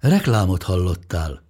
Reklámot 0.00 0.62
hallottál. 0.62 1.42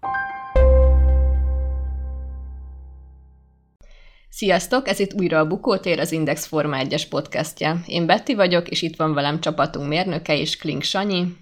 Sziasztok, 4.28 4.88
ez 4.88 4.98
itt 4.98 5.14
újra 5.14 5.38
a 5.38 5.46
Bukótér, 5.46 5.98
az 5.98 6.12
Index 6.12 6.46
Forma 6.46 6.76
1-es 6.80 7.02
podcastja. 7.10 7.80
Én 7.86 8.06
Betty 8.06 8.34
vagyok, 8.34 8.68
és 8.68 8.82
itt 8.82 8.96
van 8.96 9.14
velem 9.14 9.40
csapatunk 9.40 9.88
mérnöke 9.88 10.36
és 10.38 10.56
Klink 10.56 10.82
Sanyi. 10.82 11.36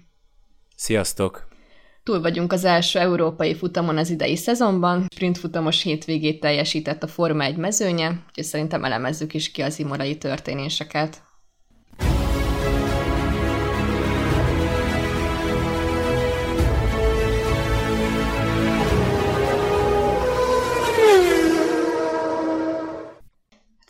Sziasztok! 0.75 1.47
Túl 2.03 2.21
vagyunk 2.21 2.53
az 2.53 2.63
első 2.63 2.99
európai 2.99 3.55
futamon 3.55 3.97
az 3.97 4.09
idei 4.09 4.35
szezonban, 4.35 5.05
sprint 5.13 5.37
futamos 5.37 5.81
hétvégét 5.81 6.39
teljesített 6.39 7.03
a 7.03 7.07
Forma 7.07 7.43
1 7.43 7.55
mezőnye, 7.55 8.07
úgyhogy 8.27 8.43
szerintem 8.43 8.83
elemezzük 8.83 9.33
is 9.33 9.51
ki 9.51 9.61
az 9.61 9.79
imorai 9.79 10.17
történéseket. 10.17 11.26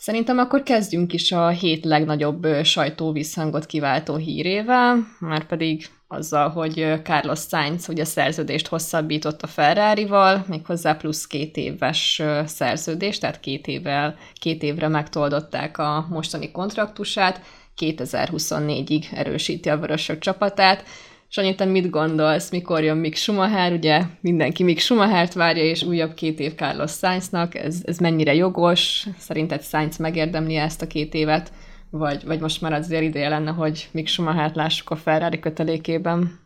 Szerintem 0.08 0.38
akkor 0.38 0.62
kezdjünk 0.62 1.12
is 1.12 1.32
a 1.32 1.48
hét 1.48 1.84
legnagyobb 1.84 2.46
sajtóvízhangot 2.62 3.66
kiváltó 3.66 4.16
hírével, 4.16 5.06
már 5.20 5.46
pedig 5.46 5.86
azzal, 6.06 6.48
hogy 6.48 7.00
Carlos 7.02 7.40
Sainz 7.40 7.88
ugye 7.88 8.04
szerződést 8.04 8.66
hosszabbított 8.66 9.42
a 9.42 9.46
Ferrari-val, 9.46 10.44
méghozzá 10.48 10.94
plusz 10.94 11.26
két 11.26 11.56
éves 11.56 12.22
szerződést, 12.44 13.20
tehát 13.20 13.40
két, 13.40 13.66
évvel, 13.66 14.16
két 14.34 14.62
évre 14.62 14.88
megtoldották 14.88 15.78
a 15.78 16.06
mostani 16.10 16.50
kontraktusát, 16.50 17.40
2024-ig 17.78 19.04
erősíti 19.12 19.68
a 19.68 19.78
vörösök 19.78 20.18
csapatát, 20.18 20.84
Sanyi, 21.30 21.54
mit 21.64 21.90
gondolsz, 21.90 22.50
mikor 22.50 22.82
jön 22.82 22.96
Mick 22.96 23.16
Schumacher? 23.16 23.72
Ugye 23.72 24.02
mindenki 24.20 24.62
Mick 24.62 24.80
Schumachert 24.80 25.32
várja, 25.32 25.62
és 25.62 25.82
újabb 25.82 26.14
két 26.14 26.38
év 26.38 26.54
Carlos 26.54 26.90
Sainznak. 26.90 27.54
Ez, 27.54 27.82
ez 27.84 27.98
mennyire 27.98 28.34
jogos? 28.34 29.06
Szerinted 29.18 29.62
Sainz 29.62 29.96
megérdemli 29.96 30.56
ezt 30.56 30.82
a 30.82 30.86
két 30.86 31.14
évet? 31.14 31.52
Vagy, 31.90 32.24
vagy 32.24 32.40
most 32.40 32.60
már 32.60 32.72
azért 32.72 33.02
ideje 33.02 33.28
lenne, 33.28 33.50
hogy 33.50 33.88
Mick 33.92 34.08
Schumachert 34.08 34.56
lássuk 34.56 34.90
a 34.90 34.96
Ferrari 34.96 35.38
kötelékében? 35.38 36.40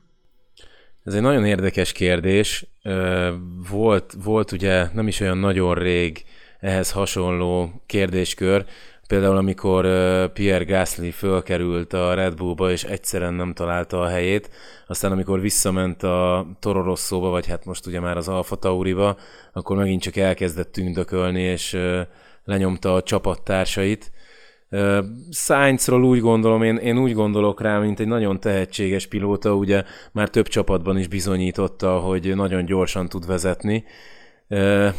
Ez 1.05 1.15
egy 1.15 1.23
nagyon 1.23 1.45
érdekes 1.45 1.93
kérdés. 1.93 2.67
Volt, 3.71 4.15
volt 4.25 4.53
ugye 4.53 4.87
nem 4.93 5.09
is 5.09 5.21
olyan 5.21 5.39
nagyon 5.39 5.75
rég 5.75 6.25
ehhez 6.61 6.91
hasonló 6.91 7.83
kérdéskör, 7.87 8.65
Például 9.07 9.37
amikor 9.37 9.83
Pierre 10.33 10.65
Gasly 10.65 11.11
fölkerült 11.11 11.93
a 11.93 12.15
Red 12.15 12.35
Bullba, 12.35 12.71
és 12.71 12.85
egyszerűen 12.85 13.35
nem 13.35 13.53
találta 13.53 14.01
a 14.01 14.09
helyét, 14.09 14.51
aztán 14.87 15.13
amikor 15.13 15.41
visszament 15.41 16.03
a 16.03 16.47
Toro 16.61 16.83
Rosszóba, 16.83 17.29
vagy 17.29 17.47
hát 17.47 17.65
most 17.65 17.87
ugye 17.87 18.01
már 18.01 18.17
az 18.17 18.29
Alfa 18.29 18.57
Tauriba, 18.57 19.17
akkor 19.53 19.77
megint 19.77 20.03
csak 20.03 20.17
elkezdett 20.17 20.73
tündökölni, 20.73 21.41
és 21.41 21.79
lenyomta 22.45 22.95
a 22.95 23.03
csapattársait. 23.03 24.13
Sainzról 25.31 26.05
úgy 26.05 26.21
gondolom, 26.21 26.63
én, 26.63 26.77
én 26.77 26.99
úgy 26.99 27.13
gondolok 27.13 27.61
rá, 27.61 27.79
mint 27.79 28.01
egy 28.01 28.07
nagyon 28.07 28.41
tehetséges 28.41 29.07
pilóta, 29.07 29.55
ugye 29.55 29.85
már 30.13 30.29
több 30.29 30.49
csapatban 30.49 30.99
is 30.99 31.09
bizonyította, 31.09 31.99
hogy 31.99 32.35
nagyon 32.35 32.65
gyorsan 32.65 33.09
tud 33.09 33.27
vezetni, 33.27 33.85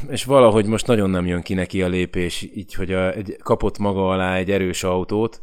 és 0.10 0.24
valahogy 0.24 0.66
most 0.66 0.88
nagyon 0.88 1.10
nem 1.10 1.26
jön 1.26 1.42
ki 1.42 1.54
neki 1.54 1.82
a 1.82 1.88
lépés, 1.88 2.50
így, 2.56 2.74
hogy 2.74 2.94
a, 2.94 3.12
egy, 3.14 3.38
kapott 3.44 3.78
maga 3.78 4.10
alá 4.10 4.36
egy 4.36 4.52
erős 4.52 4.84
autót, 4.84 5.42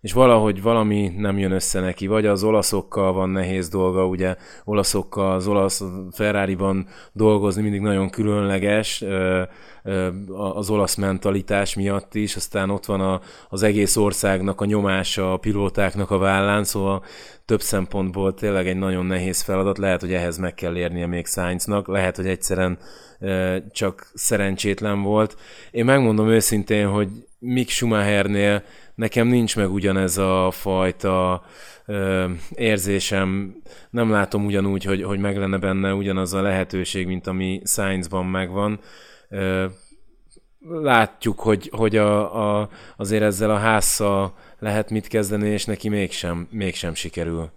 és 0.00 0.12
valahogy 0.12 0.62
valami 0.62 1.12
nem 1.16 1.38
jön 1.38 1.52
össze 1.52 1.80
neki, 1.80 2.06
vagy 2.06 2.26
az 2.26 2.44
olaszokkal 2.44 3.12
van 3.12 3.30
nehéz 3.30 3.68
dolga, 3.68 4.06
ugye 4.06 4.36
olaszokkal, 4.64 5.32
az 5.32 5.46
olasz 5.46 5.82
Ferrari-ban 6.10 6.86
dolgozni 7.12 7.62
mindig 7.62 7.80
nagyon 7.80 8.10
különleges, 8.10 9.04
az 10.54 10.70
olasz 10.70 10.94
mentalitás 10.94 11.74
miatt 11.74 12.14
is, 12.14 12.36
aztán 12.36 12.70
ott 12.70 12.84
van 12.84 13.00
a, 13.00 13.20
az 13.48 13.62
egész 13.62 13.96
országnak 13.96 14.60
a 14.60 14.64
nyomása, 14.64 15.32
a 15.32 15.36
pilótáknak 15.36 16.10
a 16.10 16.18
vállán, 16.18 16.64
szóval 16.64 17.04
több 17.44 17.60
szempontból 17.60 18.34
tényleg 18.34 18.68
egy 18.68 18.76
nagyon 18.76 19.06
nehéz 19.06 19.40
feladat, 19.40 19.78
lehet, 19.78 20.00
hogy 20.00 20.12
ehhez 20.12 20.38
meg 20.38 20.54
kell 20.54 20.76
érnie 20.76 21.06
még 21.06 21.26
Sainznak, 21.26 21.88
lehet, 21.88 22.16
hogy 22.16 22.26
egyszerűen 22.26 22.78
csak 23.70 24.10
szerencsétlen 24.14 25.02
volt. 25.02 25.36
Én 25.70 25.84
megmondom 25.84 26.28
őszintén, 26.28 26.88
hogy 26.88 27.08
Mick 27.38 27.68
Schumachernél 27.70 28.62
nekem 29.00 29.26
nincs 29.26 29.56
meg 29.56 29.72
ugyanez 29.72 30.18
a 30.18 30.50
fajta 30.50 31.44
érzésem, 32.54 33.56
nem 33.90 34.10
látom 34.10 34.44
ugyanúgy, 34.44 34.84
hogy, 34.84 35.02
hogy 35.02 35.18
meg 35.18 35.36
lenne 35.36 35.58
benne 35.58 35.94
ugyanaz 35.94 36.34
a 36.34 36.42
lehetőség, 36.42 37.06
mint 37.06 37.26
ami 37.26 37.62
Sainzban 37.64 38.26
megvan. 38.26 38.80
Látjuk, 40.68 41.40
hogy, 41.40 41.70
hogy 41.72 41.96
a, 41.96 42.60
a, 42.60 42.68
azért 42.96 43.22
ezzel 43.22 43.50
a 43.50 43.58
házzal 43.58 44.34
lehet 44.58 44.90
mit 44.90 45.06
kezdeni, 45.06 45.48
és 45.48 45.64
neki 45.64 45.88
mégsem, 45.88 46.48
mégsem 46.50 46.94
sikerül. 46.94 47.50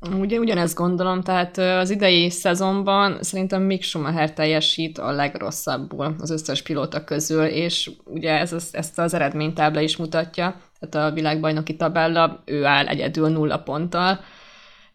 Ugye 0.00 0.38
ugyanezt 0.38 0.76
gondolom, 0.76 1.22
tehát 1.22 1.58
az 1.58 1.90
idei 1.90 2.30
szezonban 2.30 3.22
szerintem 3.22 3.62
Mick 3.62 3.82
Schumacher 3.82 4.32
teljesít 4.32 4.98
a 4.98 5.10
legrosszabbul 5.10 6.14
az 6.18 6.30
összes 6.30 6.62
pilóta 6.62 7.04
közül, 7.04 7.44
és 7.44 7.90
ugye 8.04 8.38
ez, 8.38 8.52
az, 8.52 8.68
ezt 8.72 8.98
az 8.98 9.14
eredménytábla 9.14 9.80
is 9.80 9.96
mutatja, 9.96 10.60
tehát 10.78 11.10
a 11.10 11.14
világbajnoki 11.14 11.76
tabella, 11.76 12.42
ő 12.44 12.64
áll 12.64 12.86
egyedül 12.86 13.28
nulla 13.28 13.58
ponttal, 13.58 14.20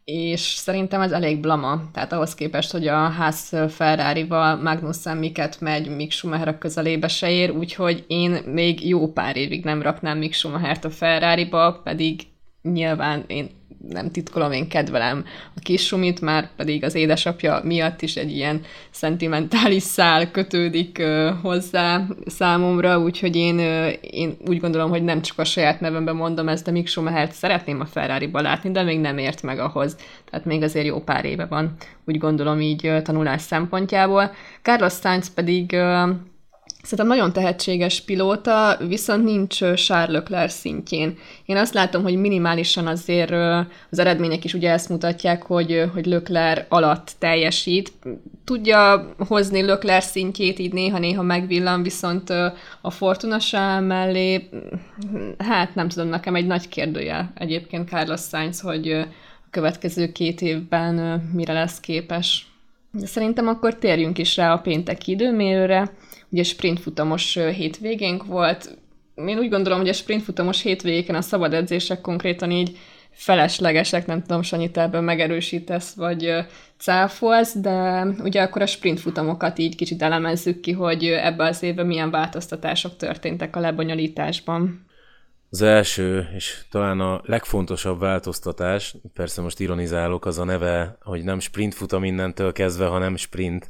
és 0.04 0.42
szerintem 0.42 1.02
ez 1.02 1.12
elég 1.12 1.40
blama, 1.40 1.82
tehát 1.94 2.14
ahhoz 2.14 2.36
képest, 2.36 2.72
hogy 2.72 2.88
a 2.88 3.10
ház 3.10 3.58
Ferrari-val 3.70 4.56
Magnussen 4.56 5.18
miket 5.18 5.62
megy, 5.62 5.96
Mick 5.96 6.12
Schumacher 6.12 6.48
a 6.48 6.58
közelébe 6.58 7.08
se 7.08 7.32
ér, 7.32 7.52
úgyhogy 7.52 8.04
én 8.08 8.32
még 8.46 8.88
jó 8.88 9.12
pár 9.12 9.36
évig 9.36 9.64
nem 9.64 9.82
raknám 9.82 10.18
Mick 10.18 10.34
Schumachert 10.34 10.86
a 10.86 10.90
Ferrari-ba, 10.90 11.82
pedig 11.84 12.22
nyilván 12.62 13.24
én 13.28 13.50
nem 13.90 14.12
titkolom, 14.12 14.52
én 14.52 14.68
kedvelem 14.68 15.26
a 15.56 15.60
kis 15.60 15.86
sumit, 15.86 16.22
már 16.22 16.50
pedig 16.56 16.84
az 16.84 16.96
édesapja 16.96 17.62
miatt 17.64 18.02
is 18.02 18.16
egy 18.16 18.32
ilyen 18.36 18.62
szentimentális 18.92 19.84
szál 19.84 20.32
kötődik 20.32 21.04
hozzá 21.42 22.06
számomra, 22.26 23.00
úgyhogy 23.00 23.36
én, 23.36 23.60
én 24.02 24.38
úgy 24.48 24.60
gondolom, 24.60 24.90
hogy 24.90 25.04
nem 25.04 25.22
csak 25.22 25.40
a 25.40 25.44
saját 25.44 25.80
nevemben 25.80 26.16
mondom 26.16 26.48
ezt, 26.48 26.66
de 26.66 26.72
Mick 26.72 26.88
Schumachert 26.88 27.32
szeretném 27.32 27.80
a 27.80 27.86
ferrari 27.86 28.30
látni, 28.32 28.72
de 28.72 28.84
még 28.84 29.00
nem 29.00 29.18
ért 29.18 29.42
meg 29.42 29.60
ahhoz. 29.60 29.96
Tehát 30.30 30.46
még 30.46 30.64
azért 30.64 30.86
jó 30.86 31.00
pár 31.00 31.26
éve 31.26 31.46
van, 31.46 31.76
úgy 32.06 32.18
gondolom 32.18 32.62
így 32.62 32.88
uh, 32.88 33.02
tanulás 33.02 33.42
szempontjából. 33.42 34.32
Carlos 34.62 34.94
Sainz 34.94 35.34
pedig 35.34 35.76
Szerintem 36.84 37.08
nagyon 37.08 37.34
tehetséges 37.34 38.02
pilóta, 38.02 38.78
viszont 38.88 39.24
nincs 39.24 39.58
Charles 39.58 40.10
Leclerc 40.10 40.54
szintjén. 40.54 41.18
Én 41.46 41.58
azt 41.58 41.74
látom, 41.74 42.04
hogy 42.04 42.16
minimálisan 42.16 42.88
azért 42.88 43.32
az 43.92 44.00
eredmények 44.00 44.44
is 44.44 44.54
ugye 44.54 44.72
ezt 44.72 44.90
mutatják, 44.90 45.44
hogy, 45.44 45.90
hogy 45.94 46.06
Leclerc 46.06 46.66
alatt 46.70 47.12
teljesít. 47.20 47.92
Tudja 48.44 49.14
hozni 49.18 49.62
Leclerc 49.62 50.06
szintjét, 50.06 50.60
így 50.60 50.74
néha-néha 50.74 51.22
megvillan, 51.22 51.84
viszont 51.84 52.30
a 52.82 52.92
Fortuna 52.92 53.38
mellé, 53.80 54.50
hát 55.38 55.76
nem 55.76 55.90
tudom, 55.90 56.08
nekem 56.08 56.36
egy 56.36 56.48
nagy 56.48 56.68
kérdője 56.68 57.32
egyébként 57.36 57.90
Carlos 57.90 58.22
Sainz, 58.22 58.60
hogy 58.60 58.92
a 58.92 59.06
következő 59.50 60.12
két 60.12 60.42
évben 60.42 60.96
mire 61.34 61.54
lesz 61.54 61.80
képes. 61.80 62.48
Szerintem 63.04 63.48
akkor 63.48 63.76
térjünk 63.76 64.18
is 64.18 64.36
rá 64.36 64.54
a 64.54 64.60
pénteki 64.60 65.12
időmérőre 65.12 65.92
ugye 66.34 66.44
sprintfutamos 66.44 67.34
hétvégénk 67.34 68.26
volt. 68.26 68.78
Én 69.16 69.38
úgy 69.38 69.50
gondolom, 69.50 69.80
hogy 69.80 69.90
a 69.90 69.94
sprintfutamos 69.94 70.62
hétvégéken 70.62 71.16
a 71.16 71.22
szabad 71.22 71.54
edzések 71.54 72.02
konkrétan 72.02 72.52
így 72.52 72.78
feleslegesek, 73.12 74.06
nem 74.06 74.22
tudom, 74.22 74.42
Sanyi, 74.42 74.72
te 74.72 74.82
ebben 74.82 75.04
megerősítesz, 75.04 75.94
vagy 75.94 76.46
cáfolsz, 76.78 77.54
de 77.54 78.04
ugye 78.04 78.42
akkor 78.42 78.62
a 78.62 78.66
sprintfutamokat 78.66 79.60
így 79.60 79.76
kicsit 79.76 80.02
elemezzük 80.02 80.60
ki, 80.60 80.72
hogy 80.72 81.06
ebben 81.06 81.48
az 81.48 81.64
évben 81.64 81.86
milyen 81.86 82.12
változtatások 82.12 82.96
történtek 82.98 83.56
a 83.56 83.60
lebonyolításban. 83.60 84.86
Az 85.50 85.62
első, 85.62 86.28
és 86.36 86.62
talán 86.72 87.00
a 87.00 87.22
legfontosabb 87.26 88.00
változtatás, 88.00 88.96
persze 89.14 89.42
most 89.42 89.60
ironizálok, 89.60 90.26
az 90.26 90.40
a 90.40 90.44
neve, 90.44 90.98
hogy 91.02 91.24
nem 91.24 91.40
sprint 91.40 91.74
futam 91.74 92.04
innentől 92.04 92.52
kezdve, 92.52 92.86
hanem 92.86 93.16
sprint. 93.16 93.70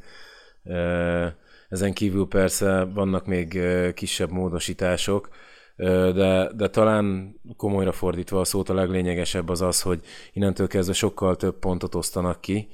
Ezen 1.74 1.92
kívül 1.92 2.26
persze 2.26 2.84
vannak 2.84 3.26
még 3.26 3.60
kisebb 3.94 4.30
módosítások, 4.30 5.28
de, 5.76 6.52
de 6.52 6.68
talán 6.68 7.34
komolyra 7.56 7.92
fordítva 7.92 8.40
a 8.40 8.44
szót 8.44 8.68
a 8.68 8.74
leglényegesebb 8.74 9.48
az 9.48 9.62
az, 9.62 9.82
hogy 9.82 10.00
innentől 10.32 10.66
kezdve 10.66 10.92
sokkal 10.94 11.36
több 11.36 11.58
pontot 11.58 11.94
osztanak 11.94 12.40
ki. 12.40 12.68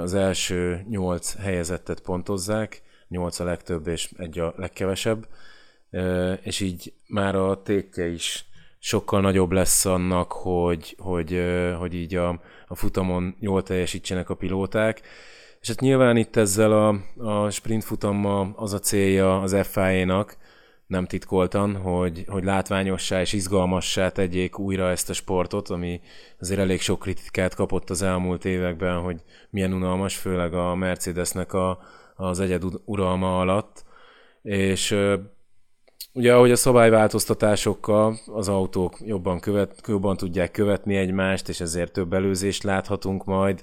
Az 0.00 0.14
első 0.14 0.84
nyolc 0.88 1.34
helyezettet 1.34 2.00
pontozzák, 2.00 2.82
nyolc 3.08 3.38
a 3.38 3.44
legtöbb 3.44 3.86
és 3.86 4.10
egy 4.16 4.38
a 4.38 4.54
legkevesebb, 4.56 5.26
és 6.42 6.60
így 6.60 6.92
már 7.08 7.34
a 7.34 7.62
tétje 7.62 8.06
is 8.06 8.44
sokkal 8.78 9.20
nagyobb 9.20 9.52
lesz 9.52 9.84
annak, 9.84 10.32
hogy, 10.32 10.96
hogy, 10.98 11.42
hogy 11.78 11.94
így 11.94 12.14
a, 12.14 12.40
a 12.66 12.74
futamon 12.74 13.36
jól 13.40 13.62
teljesítsenek 13.62 14.30
a 14.30 14.34
pilóták. 14.34 15.02
És 15.60 15.68
hát 15.68 15.80
nyilván 15.80 16.16
itt 16.16 16.36
ezzel 16.36 16.72
a, 16.72 17.00
a 17.30 17.50
sprint 17.50 17.84
futammal 17.84 18.52
az 18.56 18.72
a 18.72 18.78
célja 18.78 19.40
az 19.40 19.56
FIA-nak, 19.62 20.36
nem 20.86 21.06
titkoltan, 21.06 21.76
hogy, 21.76 22.24
hogy 22.28 22.44
látványossá 22.44 23.20
és 23.20 23.32
izgalmassá 23.32 24.08
tegyék 24.08 24.58
újra 24.58 24.90
ezt 24.90 25.10
a 25.10 25.12
sportot, 25.12 25.68
ami 25.68 26.00
azért 26.40 26.60
elég 26.60 26.80
sok 26.80 26.98
kritikát 26.98 27.54
kapott 27.54 27.90
az 27.90 28.02
elmúlt 28.02 28.44
években, 28.44 29.00
hogy 29.00 29.22
milyen 29.50 29.72
unalmas, 29.72 30.16
főleg 30.16 30.54
a 30.54 30.74
Mercedesnek 30.74 31.52
a, 31.52 31.78
az 32.16 32.40
egyed 32.40 32.62
uralma 32.84 33.38
alatt. 33.38 33.84
És 34.42 34.96
ugye 36.12 36.34
ahogy 36.34 36.50
a 36.50 36.56
szabályváltoztatásokkal 36.56 38.18
az 38.26 38.48
autók 38.48 38.98
jobban, 39.04 39.40
követ, 39.40 39.80
jobban 39.86 40.16
tudják 40.16 40.50
követni 40.50 40.96
egymást, 40.96 41.48
és 41.48 41.60
ezért 41.60 41.92
több 41.92 42.12
előzést 42.12 42.62
láthatunk 42.62 43.24
majd, 43.24 43.62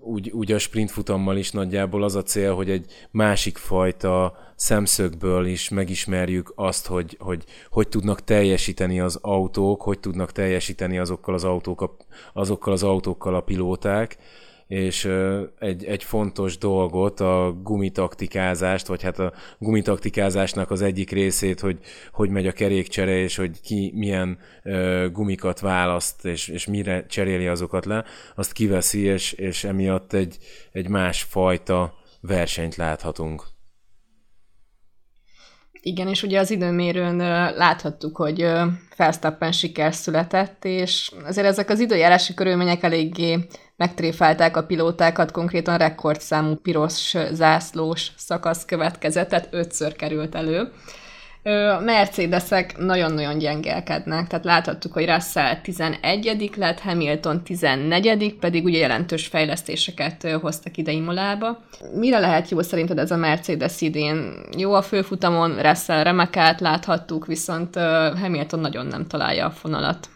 úgy, 0.00 0.30
úgy 0.30 0.52
a 0.52 0.58
sprint 0.58 0.90
futammal 0.90 1.36
is 1.36 1.50
nagyjából 1.50 2.02
az 2.02 2.14
a 2.14 2.22
cél, 2.22 2.54
hogy 2.54 2.70
egy 2.70 3.08
másik 3.10 3.58
fajta 3.58 4.36
szemszögből 4.56 5.46
is 5.46 5.68
megismerjük 5.68 6.52
azt, 6.54 6.86
hogy, 6.86 7.16
hogy 7.18 7.44
hogy 7.70 7.88
tudnak 7.88 8.24
teljesíteni 8.24 9.00
az 9.00 9.18
autók, 9.22 9.82
hogy 9.82 10.00
tudnak 10.00 10.32
teljesíteni 10.32 10.98
azokkal 10.98 11.34
az, 11.34 11.44
autók, 11.44 11.96
azokkal 12.32 12.72
az 12.72 12.82
autókkal 12.82 13.34
a 13.34 13.40
pilóták, 13.40 14.18
és 14.70 15.08
egy, 15.58 15.84
egy 15.84 16.04
fontos 16.04 16.58
dolgot, 16.58 17.20
a 17.20 17.60
gumitaktikázást, 17.62 18.86
vagy 18.86 19.02
hát 19.02 19.18
a 19.18 19.32
gumitaktikázásnak 19.58 20.70
az 20.70 20.82
egyik 20.82 21.10
részét, 21.10 21.60
hogy 21.60 21.78
hogy 22.12 22.30
megy 22.30 22.46
a 22.46 22.52
kerékcsere, 22.52 23.16
és 23.16 23.36
hogy 23.36 23.60
ki 23.60 23.92
milyen 23.94 24.38
gumikat 25.12 25.60
választ, 25.60 26.24
és, 26.24 26.48
és 26.48 26.66
mire 26.66 27.06
cseréli 27.06 27.46
azokat 27.46 27.84
le, 27.84 28.04
azt 28.34 28.52
kiveszi, 28.52 29.00
és, 29.00 29.32
és 29.32 29.64
emiatt 29.64 30.12
egy, 30.12 30.38
egy 30.72 30.88
más 30.88 31.22
fajta 31.22 31.94
versenyt 32.20 32.76
láthatunk. 32.76 33.42
Igen, 35.82 36.08
és 36.08 36.22
ugye 36.22 36.38
az 36.38 36.50
időmérőn 36.50 37.16
láthattuk, 37.56 38.16
hogy 38.16 38.46
Felsztappen 38.90 39.52
siker 39.52 39.94
született, 39.94 40.64
és 40.64 41.12
azért 41.26 41.46
ezek 41.46 41.70
az 41.70 41.80
időjárási 41.80 42.34
körülmények 42.34 42.82
eléggé 42.82 43.46
megtréfálták 43.76 44.56
a 44.56 44.64
pilótákat, 44.64 45.30
konkrétan 45.30 45.78
rekordszámú 45.78 46.54
piros 46.54 47.14
zászlós 47.32 48.10
szakasz 48.16 48.64
következett, 48.64 49.28
tehát 49.28 49.48
ötször 49.50 49.96
került 49.96 50.34
elő. 50.34 50.72
A 51.42 51.80
Mercedesek 51.80 52.78
nagyon-nagyon 52.78 53.38
gyengelkednek, 53.38 54.26
tehát 54.26 54.44
láthattuk, 54.44 54.92
hogy 54.92 55.06
Russell 55.06 55.60
11 55.60 56.50
lett, 56.56 56.80
Hamilton 56.80 57.42
14 57.42 58.34
pedig 58.34 58.64
ugye 58.64 58.78
jelentős 58.78 59.26
fejlesztéseket 59.26 60.30
hoztak 60.40 60.76
ide 60.76 60.92
Imolába. 60.92 61.58
Mire 61.94 62.18
lehet 62.18 62.48
jó 62.48 62.62
szerinted 62.62 62.98
ez 62.98 63.10
a 63.10 63.16
Mercedes 63.16 63.80
idén? 63.80 64.32
Jó 64.56 64.72
a 64.72 64.82
főfutamon, 64.82 65.62
Russell 65.62 66.02
remekát 66.02 66.60
láthattuk, 66.60 67.26
viszont 67.26 67.74
Hamilton 68.20 68.60
nagyon 68.60 68.86
nem 68.86 69.06
találja 69.06 69.46
a 69.46 69.50
fonalat. 69.50 70.08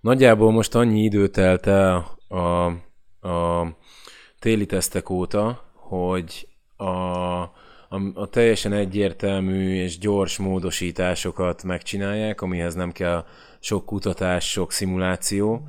Nagyjából 0.00 0.52
most 0.52 0.74
annyi 0.74 1.02
idő 1.02 1.26
telt 1.26 1.66
el 1.66 2.18
a, 2.28 2.64
a 3.28 3.66
téli 4.38 4.66
tesztek 4.66 5.10
óta, 5.10 5.64
hogy 5.74 6.48
a 6.76 6.86
a, 7.88 8.00
a 8.14 8.26
teljesen 8.26 8.72
egyértelmű 8.72 9.74
és 9.74 9.98
gyors 9.98 10.38
módosításokat 10.38 11.62
megcsinálják, 11.62 12.40
amihez 12.40 12.74
nem 12.74 12.92
kell 12.92 13.24
sok 13.60 13.84
kutatás, 13.84 14.50
sok 14.50 14.72
szimuláció, 14.72 15.68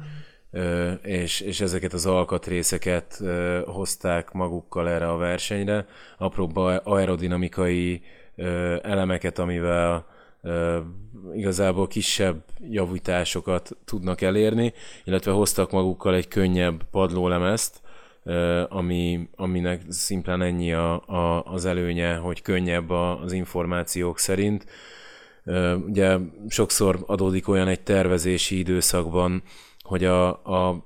és, 1.01 1.39
és 1.39 1.61
ezeket 1.61 1.93
az 1.93 2.05
alkatrészeket 2.05 3.21
hozták 3.65 4.31
magukkal 4.31 4.89
erre 4.89 5.09
a 5.09 5.17
versenyre, 5.17 5.85
apróbb 6.17 6.55
aerodinamikai 6.83 8.01
elemeket, 8.81 9.39
amivel 9.39 10.05
igazából 11.33 11.87
kisebb 11.87 12.43
javításokat 12.69 13.77
tudnak 13.85 14.21
elérni, 14.21 14.73
illetve 15.03 15.31
hoztak 15.31 15.71
magukkal 15.71 16.15
egy 16.15 16.27
könnyebb 16.27 16.83
padlólemezt, 16.91 17.81
ami, 18.69 19.29
aminek 19.35 19.81
szimplán 19.87 20.41
ennyi 20.41 20.73
a, 20.73 21.07
a, 21.07 21.43
az 21.43 21.65
előnye, 21.65 22.15
hogy 22.15 22.41
könnyebb 22.41 22.89
az 22.89 23.31
információk 23.31 24.19
szerint. 24.19 24.65
Ugye 25.85 26.17
sokszor 26.47 27.03
adódik 27.05 27.47
olyan 27.47 27.67
egy 27.67 27.81
tervezési 27.81 28.57
időszakban, 28.57 29.43
hogy 29.81 30.03
a, 30.03 30.27
a, 30.29 30.85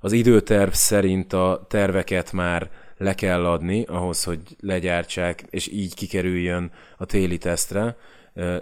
az 0.00 0.12
időterv 0.12 0.70
szerint 0.70 1.32
a 1.32 1.66
terveket 1.68 2.32
már 2.32 2.70
le 2.96 3.14
kell 3.14 3.46
adni 3.46 3.84
ahhoz, 3.84 4.24
hogy 4.24 4.40
legyártsák, 4.60 5.44
és 5.50 5.68
így 5.68 5.94
kikerüljön 5.94 6.72
a 6.96 7.04
téli 7.04 7.38
tesztre, 7.38 7.96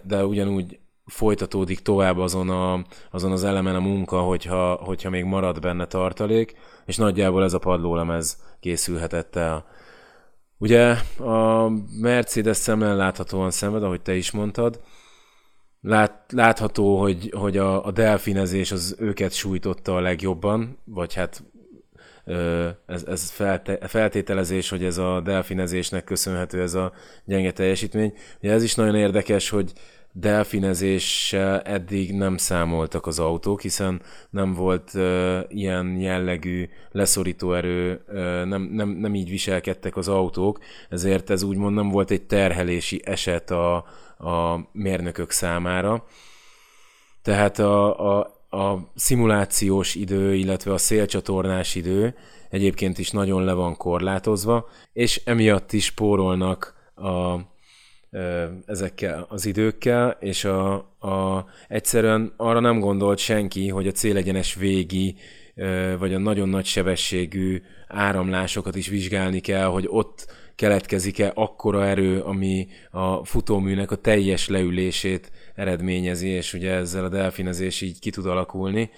de 0.02 0.24
ugyanúgy 0.24 0.78
folytatódik 1.06 1.80
tovább 1.80 2.18
azon, 2.18 2.50
a, 2.50 2.84
azon 3.10 3.32
az 3.32 3.44
elemen 3.44 3.74
a 3.74 3.80
munka, 3.80 4.20
hogyha, 4.20 4.74
hogyha 4.74 5.10
még 5.10 5.24
marad 5.24 5.60
benne 5.60 5.86
tartalék, 5.86 6.54
és 6.88 6.96
nagyjából 6.96 7.44
ez 7.44 7.52
a 7.52 7.58
padlólemez 7.58 8.42
készülhetett 8.60 9.36
el. 9.36 9.66
Ugye 10.58 10.94
a 11.18 11.68
Mercedes 12.00 12.56
szemlen 12.56 12.96
láthatóan 12.96 13.50
szenved, 13.50 13.82
ahogy 13.82 14.00
te 14.00 14.14
is 14.14 14.30
mondtad, 14.30 14.80
Lát, 15.80 16.32
látható, 16.32 16.98
hogy, 17.00 17.32
hogy 17.36 17.56
a, 17.56 17.84
a 17.84 17.90
delfinezés 17.90 18.72
az 18.72 18.96
őket 18.98 19.32
sújtotta 19.32 19.96
a 19.96 20.00
legjobban, 20.00 20.78
vagy 20.84 21.14
hát 21.14 21.42
ez, 22.86 23.04
ez 23.04 23.30
felte, 23.30 23.88
feltételezés, 23.88 24.68
hogy 24.68 24.84
ez 24.84 24.98
a 24.98 25.20
delfinezésnek 25.20 26.04
köszönhető 26.04 26.62
ez 26.62 26.74
a 26.74 26.92
gyenge 27.24 27.52
teljesítmény. 27.52 28.12
Ugye 28.42 28.52
ez 28.52 28.62
is 28.62 28.74
nagyon 28.74 28.94
érdekes, 28.94 29.48
hogy 29.48 29.72
delfinezéssel 30.20 31.60
eddig 31.60 32.14
nem 32.14 32.36
számoltak 32.36 33.06
az 33.06 33.18
autók, 33.18 33.60
hiszen 33.60 34.02
nem 34.30 34.52
volt 34.54 34.92
ilyen 35.48 36.00
jellegű 36.00 36.68
leszorító 36.90 37.52
erő, 37.52 38.00
nem, 38.44 38.62
nem, 38.62 38.88
nem 38.88 39.14
így 39.14 39.30
viselkedtek 39.30 39.96
az 39.96 40.08
autók, 40.08 40.58
ezért 40.88 41.30
ez 41.30 41.42
úgymond 41.42 41.74
nem 41.74 41.88
volt 41.88 42.10
egy 42.10 42.22
terhelési 42.22 43.00
eset 43.04 43.50
a, 43.50 43.76
a 44.18 44.68
mérnökök 44.72 45.30
számára. 45.30 46.04
Tehát 47.22 47.58
a, 47.58 48.16
a, 48.16 48.36
a 48.50 48.90
szimulációs 48.94 49.94
idő, 49.94 50.34
illetve 50.34 50.72
a 50.72 50.78
szélcsatornás 50.78 51.74
idő 51.74 52.14
egyébként 52.50 52.98
is 52.98 53.10
nagyon 53.10 53.44
le 53.44 53.52
van 53.52 53.76
korlátozva, 53.76 54.68
és 54.92 55.22
emiatt 55.24 55.72
is 55.72 55.84
spórolnak 55.84 56.74
a 56.94 57.36
ezekkel 58.66 59.26
az 59.28 59.46
időkkel, 59.46 60.16
és 60.20 60.44
a, 60.44 60.74
a, 60.98 61.46
egyszerűen 61.68 62.32
arra 62.36 62.60
nem 62.60 62.80
gondolt 62.80 63.18
senki, 63.18 63.68
hogy 63.68 63.86
a 63.86 63.92
célegyenes 63.92 64.54
végi 64.54 65.16
vagy 65.98 66.14
a 66.14 66.18
nagyon 66.18 66.48
nagy 66.48 66.64
sebességű 66.64 67.62
áramlásokat 67.88 68.76
is 68.76 68.88
vizsgálni 68.88 69.40
kell, 69.40 69.66
hogy 69.66 69.84
ott 69.88 70.32
keletkezik-e 70.54 71.32
akkora 71.34 71.86
erő, 71.86 72.20
ami 72.20 72.68
a 72.90 73.24
futóműnek 73.24 73.90
a 73.90 73.96
teljes 73.96 74.48
leülését 74.48 75.30
eredményezi, 75.54 76.28
és 76.28 76.54
ugye 76.54 76.72
ezzel 76.72 77.04
a 77.04 77.08
delfinezés 77.08 77.80
így 77.80 77.98
ki 77.98 78.10
tud 78.10 78.26
alakulni. 78.26 78.90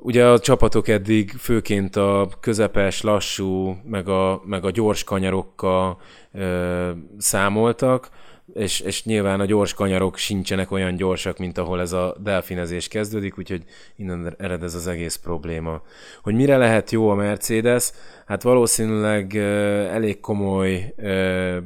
Ugye 0.00 0.26
a 0.26 0.38
csapatok 0.38 0.88
eddig 0.88 1.30
főként 1.30 1.96
a 1.96 2.28
közepes, 2.40 3.00
lassú, 3.02 3.76
meg 3.84 4.08
a, 4.08 4.42
meg 4.44 4.64
a 4.64 4.70
gyors 4.70 5.04
kanyarokkal 5.04 6.00
ö, 6.32 6.90
számoltak, 7.18 8.08
és, 8.54 8.80
és 8.80 9.04
nyilván 9.04 9.40
a 9.40 9.44
gyors 9.44 9.74
kanyarok 9.74 10.16
sincsenek 10.16 10.70
olyan 10.70 10.96
gyorsak, 10.96 11.38
mint 11.38 11.58
ahol 11.58 11.80
ez 11.80 11.92
a 11.92 12.16
delfinezés 12.22 12.88
kezdődik, 12.88 13.38
úgyhogy 13.38 13.62
innen 13.96 14.34
ered 14.38 14.62
ez 14.62 14.74
az 14.74 14.86
egész 14.86 15.16
probléma. 15.16 15.82
Hogy 16.22 16.34
mire 16.34 16.56
lehet 16.56 16.90
jó 16.90 17.08
a 17.08 17.14
Mercedes? 17.14 17.92
Hát 18.26 18.42
valószínűleg 18.42 19.34
ö, 19.34 19.84
elég 19.84 20.20
komoly 20.20 20.94
ö, 20.96 21.56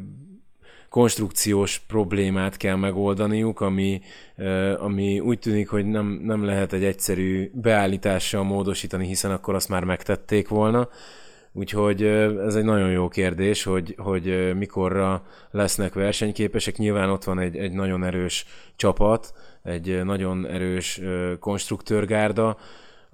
konstrukciós 0.93 1.79
problémát 1.79 2.57
kell 2.57 2.77
megoldaniuk, 2.77 3.61
ami, 3.61 4.01
ami 4.79 5.21
úgy 5.21 5.39
tűnik, 5.39 5.69
hogy 5.69 5.87
nem, 5.87 6.21
nem 6.25 6.45
lehet 6.45 6.73
egy 6.73 6.85
egyszerű 6.85 7.51
beállítással 7.55 8.43
módosítani, 8.43 9.07
hiszen 9.07 9.31
akkor 9.31 9.55
azt 9.55 9.69
már 9.69 9.85
megtették 9.85 10.49
volna. 10.49 10.89
Úgyhogy 11.53 12.03
ez 12.47 12.55
egy 12.55 12.65
nagyon 12.65 12.91
jó 12.91 13.09
kérdés, 13.09 13.63
hogy, 13.63 13.95
hogy 13.99 14.57
mikorra 14.57 15.23
lesznek 15.51 15.95
versenyképesek. 15.95 16.77
Nyilván 16.77 17.11
ott 17.11 17.25
van 17.25 17.39
egy, 17.39 17.57
egy 17.57 17.73
nagyon 17.73 18.05
erős 18.05 18.47
csapat, 18.77 19.35
egy 19.63 20.05
nagyon 20.05 20.47
erős 20.47 21.01
konstruktőrgárda, 21.41 22.57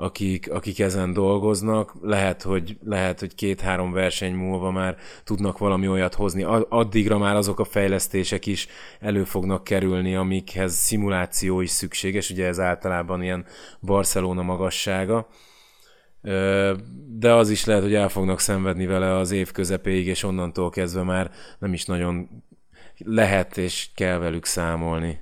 akik, 0.00 0.52
akik 0.52 0.78
ezen 0.78 1.12
dolgoznak. 1.12 1.94
Lehet, 2.02 2.42
hogy, 2.42 2.78
lehet, 2.84 3.20
hogy 3.20 3.34
két-három 3.34 3.92
verseny 3.92 4.34
múlva 4.34 4.70
már 4.70 4.96
tudnak 5.24 5.58
valami 5.58 5.88
olyat 5.88 6.14
hozni. 6.14 6.42
Addigra 6.68 7.18
már 7.18 7.36
azok 7.36 7.60
a 7.60 7.64
fejlesztések 7.64 8.46
is 8.46 8.66
elő 9.00 9.24
fognak 9.24 9.64
kerülni, 9.64 10.14
amikhez 10.14 10.74
szimuláció 10.74 11.60
is 11.60 11.70
szükséges. 11.70 12.30
Ugye 12.30 12.46
ez 12.46 12.60
általában 12.60 13.22
ilyen 13.22 13.44
Barcelona 13.80 14.42
magassága 14.42 15.28
de 17.08 17.32
az 17.32 17.50
is 17.50 17.64
lehet, 17.64 17.82
hogy 17.82 17.94
el 17.94 18.08
fognak 18.08 18.40
szenvedni 18.40 18.86
vele 18.86 19.16
az 19.16 19.30
év 19.30 19.52
közepéig, 19.52 20.06
és 20.06 20.22
onnantól 20.22 20.70
kezdve 20.70 21.02
már 21.02 21.30
nem 21.58 21.72
is 21.72 21.84
nagyon 21.84 22.28
lehet 22.98 23.56
és 23.56 23.88
kell 23.94 24.18
velük 24.18 24.44
számolni. 24.44 25.20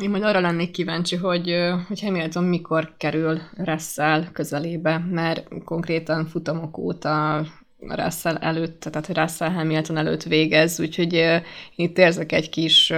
Én 0.00 0.10
majd 0.10 0.22
arra 0.22 0.40
lennék 0.40 0.70
kíváncsi, 0.70 1.16
hogy, 1.16 1.56
hogy 1.88 2.00
Hamilton 2.00 2.44
mikor 2.44 2.94
kerül 2.96 3.40
Russell 3.56 4.24
közelébe, 4.32 4.98
mert 5.10 5.48
konkrétan 5.64 6.26
futamok 6.26 6.78
óta 6.78 7.44
Russell 7.78 8.36
előtt, 8.36 8.80
tehát 8.80 9.18
Russell 9.18 9.50
Hamilton 9.50 9.96
előtt 9.96 10.22
végez, 10.22 10.80
úgyhogy 10.80 11.12
én 11.12 11.42
itt 11.76 11.98
érzek 11.98 12.32
egy 12.32 12.48
kis 12.48 12.92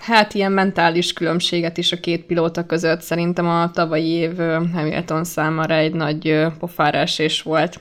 hát 0.00 0.34
ilyen 0.34 0.52
mentális 0.52 1.12
különbséget 1.12 1.78
is 1.78 1.92
a 1.92 2.00
két 2.00 2.24
pilóta 2.24 2.66
között. 2.66 3.00
Szerintem 3.00 3.48
a 3.48 3.70
tavalyi 3.70 4.10
év 4.10 4.36
Hamilton 4.72 5.24
számára 5.24 5.74
egy 5.74 5.94
nagy 5.94 6.46
pofárás 6.58 7.18
és 7.18 7.42
volt 7.42 7.80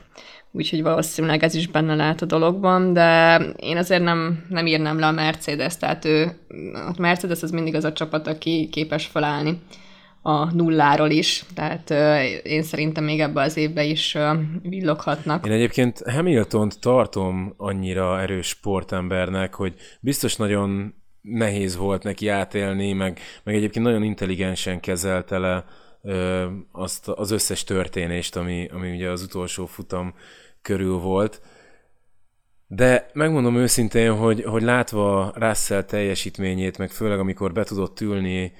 úgyhogy 0.51 0.81
valószínűleg 0.81 1.43
ez 1.43 1.55
is 1.55 1.67
benne 1.67 1.96
lehet 1.96 2.22
a 2.22 2.25
dologban, 2.25 2.93
de 2.93 3.38
én 3.55 3.77
azért 3.77 4.03
nem, 4.03 4.46
nem 4.50 4.67
írnám 4.67 5.00
le 5.00 5.05
a 5.08 5.12
Mercedes, 5.12 5.77
tehát 5.77 6.05
ő, 6.05 6.31
a 6.74 6.93
Mercedes 6.98 7.43
az 7.43 7.51
mindig 7.51 7.75
az 7.75 7.84
a 7.84 7.93
csapat, 7.93 8.27
aki 8.27 8.70
képes 8.72 9.05
felállni 9.05 9.60
a 10.22 10.53
nulláról 10.53 11.10
is, 11.10 11.43
tehát 11.53 11.89
én 12.46 12.63
szerintem 12.63 13.03
még 13.03 13.20
ebbe 13.20 13.41
az 13.41 13.58
évbe 13.58 13.84
is 13.84 14.17
villoghatnak. 14.62 15.46
Én 15.46 15.51
egyébként 15.51 16.01
Hamilton-t 16.05 16.79
tartom 16.79 17.53
annyira 17.58 18.22
erős 18.22 18.48
sportembernek, 18.48 19.53
hogy 19.53 19.74
biztos 20.00 20.36
nagyon 20.36 20.93
nehéz 21.22 21.75
volt 21.75 22.03
neki 22.03 22.27
átélni, 22.27 22.93
meg, 22.93 23.20
meg 23.43 23.55
egyébként 23.55 23.86
nagyon 23.86 24.03
intelligensen 24.03 24.79
kezelte 24.79 25.38
le 25.38 25.65
azt 26.72 27.08
az 27.08 27.31
összes 27.31 27.63
történést, 27.63 28.36
ami, 28.36 28.67
ami 28.74 28.91
ugye 28.91 29.10
az 29.10 29.24
utolsó 29.24 29.65
futam 29.65 30.13
körül 30.62 30.98
volt. 30.98 31.41
De 32.67 33.10
megmondom 33.13 33.55
őszintén, 33.55 34.13
hogy, 34.13 34.43
hogy 34.43 34.62
látva 34.62 35.34
Russell 35.36 35.84
teljesítményét, 35.84 36.77
meg 36.77 36.89
főleg 36.89 37.20
amikor 37.20 37.51
be 37.51 37.63
tudott 37.63 38.01
ülni 38.01 38.53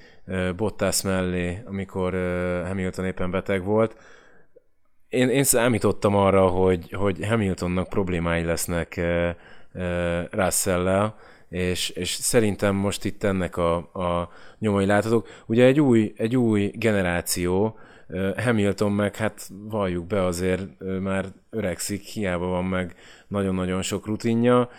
Bottas 0.56 1.02
mellé, 1.02 1.62
amikor 1.66 2.14
Hamilton 2.68 3.06
éppen 3.06 3.32
beteg 3.32 3.64
volt, 3.64 3.96
én, 5.12 5.30
én 5.30 5.44
számítottam 5.44 6.16
arra, 6.16 6.48
hogy, 6.48 6.92
hogy 6.92 7.26
Hamiltonnak 7.28 7.90
problémái 7.90 8.44
lesznek 8.44 9.02
Russell-lel, 10.32 11.16
és, 11.52 11.90
és 11.90 12.10
szerintem 12.10 12.76
most 12.76 13.06
itt 13.06 13.24
ennek 13.24 13.58
a, 13.58 13.76
a 13.78 14.30
nyomai 14.60 14.86
láthatók. 14.86 15.28
Ugye 15.46 15.66
egy 15.66 15.80
új, 15.80 16.14
egy 16.18 16.38
új 16.38 16.72
generáció, 16.76 17.78
Hamilton 18.38 18.92
meg 18.92 19.16
hát 19.16 19.50
valljuk 19.70 20.08
be 20.08 20.26
azért 20.26 20.62
már 21.02 21.26
öregszik, 21.50 22.02
hiába 22.02 22.46
van 22.46 22.66
meg 22.66 22.96
nagyon-nagyon 23.28 23.82
sok 23.82 24.06
rutinja. 24.06 24.70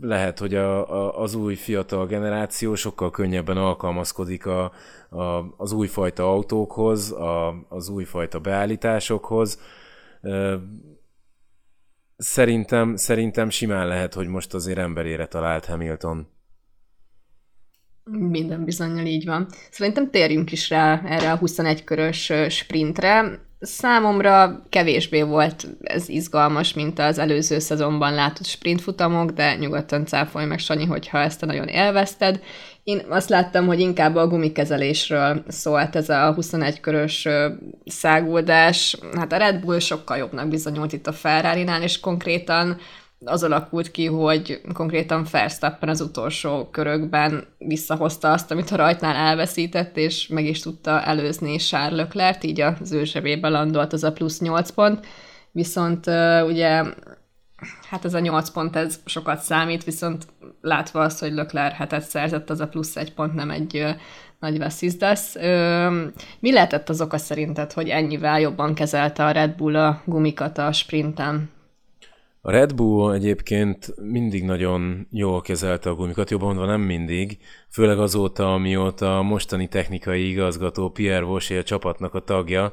Lehet, 0.00 0.38
hogy 0.38 0.54
a, 0.54 0.90
a, 0.90 1.22
az 1.22 1.34
új 1.34 1.54
fiatal 1.54 2.06
generáció 2.06 2.74
sokkal 2.74 3.10
könnyebben 3.10 3.56
alkalmazkodik 3.56 4.46
a, 4.46 4.72
a, 5.10 5.54
az 5.56 5.72
újfajta 5.72 6.32
autókhoz, 6.32 7.12
a, 7.12 7.66
az 7.68 7.88
újfajta 7.88 8.38
beállításokhoz 8.38 9.60
Szerintem, 12.20 12.96
szerintem 12.96 13.50
simán 13.50 13.86
lehet, 13.86 14.14
hogy 14.14 14.26
most 14.26 14.54
azért 14.54 14.78
emberére 14.78 15.26
talált 15.26 15.64
Hamilton. 15.64 16.28
Minden 18.10 18.64
bizonyal 18.64 19.06
így 19.06 19.24
van. 19.24 19.46
Szerintem 19.70 20.10
térjünk 20.10 20.52
is 20.52 20.68
rá 20.68 21.02
erre 21.04 21.32
a 21.32 21.36
21 21.36 21.84
körös 21.84 22.32
sprintre. 22.48 23.40
Számomra 23.60 24.62
kevésbé 24.68 25.22
volt 25.22 25.66
ez 25.80 26.08
izgalmas, 26.08 26.74
mint 26.74 26.98
az 26.98 27.18
előző 27.18 27.58
szezonban 27.58 28.14
látott 28.14 28.46
sprintfutamok, 28.46 29.30
de 29.30 29.56
nyugodtan 29.56 30.06
cáfolj 30.06 30.46
meg, 30.46 30.58
Sanyi, 30.58 30.84
hogyha 30.84 31.18
ezt 31.18 31.42
a 31.42 31.46
nagyon 31.46 31.68
élvezted. 31.68 32.42
Én 32.88 33.02
azt 33.08 33.28
láttam, 33.28 33.66
hogy 33.66 33.80
inkább 33.80 34.16
a 34.16 34.26
gumikezelésről 34.26 35.42
szólt 35.48 35.96
ez 35.96 36.08
a 36.08 36.32
21 36.34 36.80
körös 36.80 37.28
száguldás. 37.84 38.96
Hát 39.16 39.32
a 39.32 39.36
Red 39.36 39.60
Bull 39.60 39.78
sokkal 39.78 40.16
jobbnak 40.16 40.48
bizonyult 40.48 40.92
itt 40.92 41.06
a 41.06 41.12
ferrari 41.12 41.66
és 41.82 42.00
konkrétan 42.00 42.76
az 43.24 43.42
alakult 43.42 43.90
ki, 43.90 44.06
hogy 44.06 44.60
konkrétan 44.72 45.26
Verstappen 45.30 45.88
az 45.88 46.00
utolsó 46.00 46.68
körökben 46.70 47.46
visszahozta 47.58 48.32
azt, 48.32 48.50
amit 48.50 48.70
a 48.70 48.76
rajtnál 48.76 49.16
elveszített, 49.16 49.96
és 49.96 50.26
meg 50.26 50.44
is 50.44 50.60
tudta 50.60 51.02
előzni 51.02 51.56
Charles 51.56 51.98
Leclerc, 51.98 52.44
így 52.44 52.60
az 52.60 52.92
ő 52.92 53.04
zsebébe 53.04 53.48
landolt 53.48 53.92
az 53.92 54.04
a 54.04 54.12
plusz 54.12 54.40
8 54.40 54.70
pont. 54.70 55.06
Viszont 55.52 56.06
ugye 56.46 56.82
hát 57.88 58.04
ez 58.04 58.14
a 58.14 58.18
8 58.18 58.50
pont, 58.50 58.76
ez 58.76 58.98
sokat 59.04 59.40
számít, 59.40 59.84
viszont 59.84 60.26
látva 60.60 61.00
azt, 61.00 61.20
hogy 61.20 61.32
Leclerc 61.32 61.74
hetet 61.74 62.02
szerzett, 62.02 62.50
az 62.50 62.60
a 62.60 62.68
plusz 62.68 62.96
egy 62.96 63.14
pont 63.14 63.34
nem 63.34 63.50
egy 63.50 63.84
nagy 64.40 64.58
veszízdesz. 64.58 65.34
Mi 66.40 66.52
lehetett 66.52 66.88
az 66.88 67.00
oka 67.00 67.18
szerinted, 67.18 67.72
hogy 67.72 67.88
ennyivel 67.88 68.40
jobban 68.40 68.74
kezelte 68.74 69.24
a 69.24 69.30
Red 69.30 69.56
Bull 69.56 69.76
a 69.76 70.02
gumikat 70.04 70.58
a 70.58 70.72
sprinten? 70.72 71.50
A 72.40 72.50
Red 72.50 72.74
Bull 72.74 73.14
egyébként 73.14 73.94
mindig 74.02 74.44
nagyon 74.44 75.06
jól 75.10 75.40
kezelte 75.40 75.90
a 75.90 75.94
gumikat, 75.94 76.30
jobban 76.30 76.46
mondva 76.46 76.66
nem 76.66 76.80
mindig, 76.80 77.38
főleg 77.70 77.98
azóta, 77.98 78.54
amióta 78.54 79.18
a 79.18 79.22
mostani 79.22 79.68
technikai 79.68 80.28
igazgató 80.28 80.90
Pierre 80.90 81.24
Vosé 81.24 81.58
a 81.58 81.62
csapatnak 81.62 82.14
a 82.14 82.20
tagja, 82.20 82.72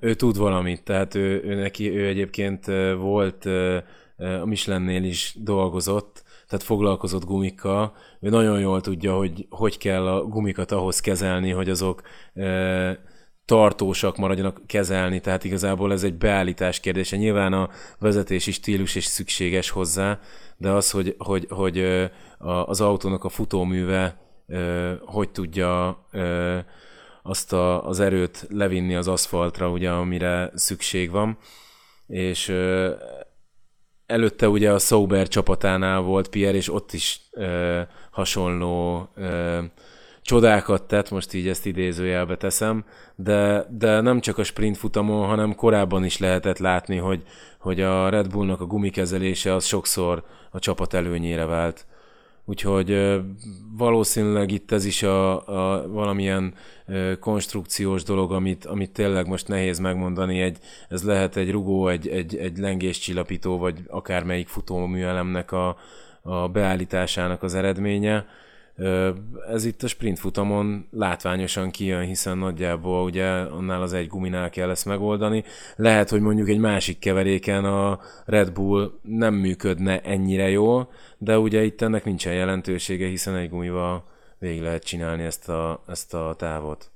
ő 0.00 0.14
tud 0.14 0.36
valamit, 0.36 0.84
tehát 0.84 1.14
ő, 1.14 1.42
ő 1.44 1.54
neki 1.54 1.96
ő 1.96 2.06
egyébként 2.06 2.66
volt 2.98 3.44
a 4.16 4.44
Michelinnél 4.44 5.04
is 5.04 5.34
dolgozott, 5.38 6.22
tehát 6.48 6.64
foglalkozott 6.64 7.24
gumikkal, 7.24 7.94
ő 8.20 8.28
nagyon 8.28 8.60
jól 8.60 8.80
tudja, 8.80 9.16
hogy 9.16 9.46
hogy 9.50 9.78
kell 9.78 10.06
a 10.06 10.24
gumikat 10.24 10.72
ahhoz 10.72 11.00
kezelni, 11.00 11.50
hogy 11.50 11.70
azok 11.70 12.02
tartósak 13.44 14.16
maradjanak 14.16 14.60
kezelni, 14.66 15.20
tehát 15.20 15.44
igazából 15.44 15.92
ez 15.92 16.02
egy 16.02 16.14
beállítás 16.14 16.80
kérdése. 16.80 17.16
Nyilván 17.16 17.52
a 17.52 17.68
vezetési 17.98 18.50
stílus 18.52 18.94
is 18.94 19.04
szükséges 19.04 19.70
hozzá, 19.70 20.18
de 20.56 20.70
az, 20.70 20.90
hogy, 20.90 21.14
hogy, 21.18 21.46
hogy 21.50 22.08
az 22.38 22.80
autónak 22.80 23.24
a 23.24 23.28
futóműve 23.28 24.16
hogy 25.00 25.30
tudja 25.30 26.04
azt 27.22 27.52
a, 27.52 27.86
az 27.86 28.00
erőt 28.00 28.46
levinni 28.50 28.94
az 28.94 29.08
aszfaltra, 29.08 29.70
ugye, 29.70 29.90
amire 29.90 30.50
szükség 30.54 31.10
van. 31.10 31.38
És 32.06 32.52
előtte 34.08 34.48
ugye 34.48 34.72
a 34.72 34.78
Sauber 34.78 35.28
csapatánál 35.28 36.00
volt 36.00 36.28
Pierre, 36.28 36.56
és 36.56 36.72
ott 36.72 36.92
is 36.92 37.20
hasonló 38.10 39.08
csodákat 40.22 40.82
tett, 40.82 41.10
most 41.10 41.34
így 41.34 41.48
ezt 41.48 41.66
idézőjelbe 41.66 42.36
teszem, 42.36 42.84
de, 43.14 43.66
de 43.70 44.00
nem 44.00 44.20
csak 44.20 44.38
a 44.38 44.44
sprint 44.44 44.76
futamon, 44.76 45.26
hanem 45.26 45.54
korábban 45.54 46.04
is 46.04 46.18
lehetett 46.18 46.58
látni, 46.58 46.96
hogy, 46.96 47.22
hogy 47.58 47.80
a 47.80 48.08
Red 48.08 48.30
Bullnak 48.30 48.60
a 48.60 48.66
gumikezelése 48.66 49.54
az 49.54 49.64
sokszor 49.64 50.24
a 50.50 50.58
csapat 50.58 50.94
előnyére 50.94 51.44
vált. 51.44 51.86
Úgyhogy 52.48 53.20
valószínűleg 53.76 54.50
itt 54.50 54.72
ez 54.72 54.84
is 54.84 55.02
a, 55.02 55.46
a 55.46 55.88
valamilyen 55.88 56.54
konstrukciós 57.20 58.02
dolog, 58.02 58.32
amit, 58.32 58.64
amit 58.64 58.90
tényleg 58.90 59.26
most 59.26 59.48
nehéz 59.48 59.78
megmondani. 59.78 60.40
Egy, 60.40 60.58
ez 60.88 61.02
lehet 61.02 61.36
egy 61.36 61.50
rugó, 61.50 61.88
egy, 61.88 62.08
egy, 62.08 62.36
egy 62.36 62.58
lengéscsillapító, 62.58 63.58
vagy 63.58 63.80
akármelyik 63.86 64.48
futóműelemnek 64.48 65.52
a, 65.52 65.76
a 66.22 66.48
beállításának 66.48 67.42
az 67.42 67.54
eredménye 67.54 68.26
Ez 69.48 69.64
itt 69.64 69.82
a 69.82 69.88
sprint 69.88 70.18
futamon 70.18 70.86
látványosan 70.90 71.70
kijön, 71.70 72.04
hiszen 72.04 72.38
nagyjából 72.38 73.04
ugye 73.04 73.26
annál 73.28 73.82
az 73.82 73.92
egy 73.92 74.06
guminál 74.06 74.50
kell 74.50 74.70
ezt 74.70 74.84
megoldani. 74.84 75.44
Lehet, 75.76 76.10
hogy 76.10 76.20
mondjuk 76.20 76.48
egy 76.48 76.58
másik 76.58 76.98
keveréken 76.98 77.64
a 77.64 78.00
Red 78.24 78.52
Bull 78.52 78.92
nem 79.02 79.34
működne 79.34 80.00
ennyire 80.00 80.48
jól, 80.48 80.90
de 81.18 81.38
ugye 81.38 81.64
itt 81.64 81.80
ennek 81.82 82.04
nincsen 82.04 82.34
jelentősége, 82.34 83.06
hiszen 83.06 83.34
egy 83.34 83.48
gumival 83.48 84.04
végig 84.38 84.62
lehet 84.62 84.84
csinálni 84.84 85.22
ezt 85.22 85.48
a, 85.48 85.82
ezt 85.86 86.14
a 86.14 86.34
távot. 86.38 86.90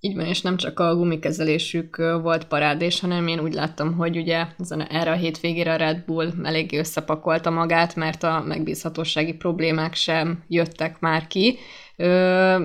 Így 0.00 0.14
van, 0.16 0.24
és 0.24 0.40
nem 0.40 0.56
csak 0.56 0.80
a 0.80 0.94
gumikezelésük 0.96 1.96
volt 1.96 2.44
parádés, 2.44 3.00
hanem 3.00 3.26
én 3.26 3.40
úgy 3.40 3.52
láttam, 3.52 3.94
hogy 3.94 4.16
ugye 4.16 4.46
ezen, 4.58 4.80
erre 4.80 5.10
a 5.10 5.14
hétvégére 5.14 5.72
a 5.72 5.76
Red 5.76 6.04
Bull 6.06 6.32
eléggé 6.42 6.78
összepakolta 6.78 7.50
magát, 7.50 7.96
mert 7.96 8.22
a 8.22 8.42
megbízhatósági 8.46 9.32
problémák 9.34 9.94
sem 9.94 10.42
jöttek 10.48 11.00
már 11.00 11.26
ki. 11.26 11.58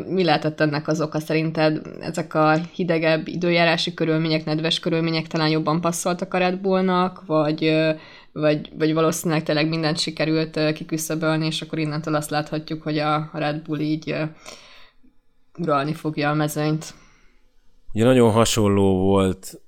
Mi 0.08 0.24
lehetett 0.24 0.60
ennek 0.60 0.88
az 0.88 1.02
oka 1.02 1.20
szerinted? 1.20 1.82
Ezek 2.00 2.34
a 2.34 2.56
hidegebb 2.74 3.28
időjárási 3.28 3.94
körülmények, 3.94 4.46
nedves 4.46 4.80
körülmények 4.80 5.28
talán 5.28 5.50
jobban 5.50 5.82
passzoltak 5.82 6.34
a 6.34 6.38
Red 6.38 6.58
Bullnak, 6.60 7.25
vagy, 7.25 7.74
vagy, 8.32 8.70
vagy 8.78 8.94
valószínűleg 8.94 9.44
tényleg 9.44 9.68
mindent 9.68 10.00
sikerült 10.00 10.74
kiküszöbölni, 10.74 11.46
és 11.46 11.62
akkor 11.62 11.80
innentől 11.80 12.16
azt 12.16 12.30
láthatjuk, 12.30 12.82
hogy 12.82 12.98
a 12.98 13.30
Red 13.34 13.62
Bull 13.62 13.80
így 13.80 14.16
uralni 15.58 15.94
fogja 15.94 16.30
a 16.30 16.34
mezőnyt. 16.34 17.02
Ugye 17.94 18.04
nagyon 18.04 18.32
hasonló 18.32 18.98
volt 18.98 19.62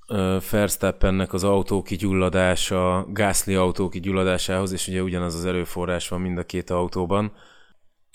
Verstappennek 0.51 1.33
az 1.33 1.43
autó 1.43 1.81
kigyulladása, 1.81 3.07
Gasly 3.09 3.55
autó 3.55 3.89
kigyulladásához, 3.89 4.71
és 4.71 4.87
ugye 4.87 5.01
ugyanaz 5.01 5.35
az 5.35 5.45
erőforrás 5.45 6.07
van 6.07 6.21
mind 6.21 6.37
a 6.37 6.43
két 6.43 6.69
autóban. 6.69 7.31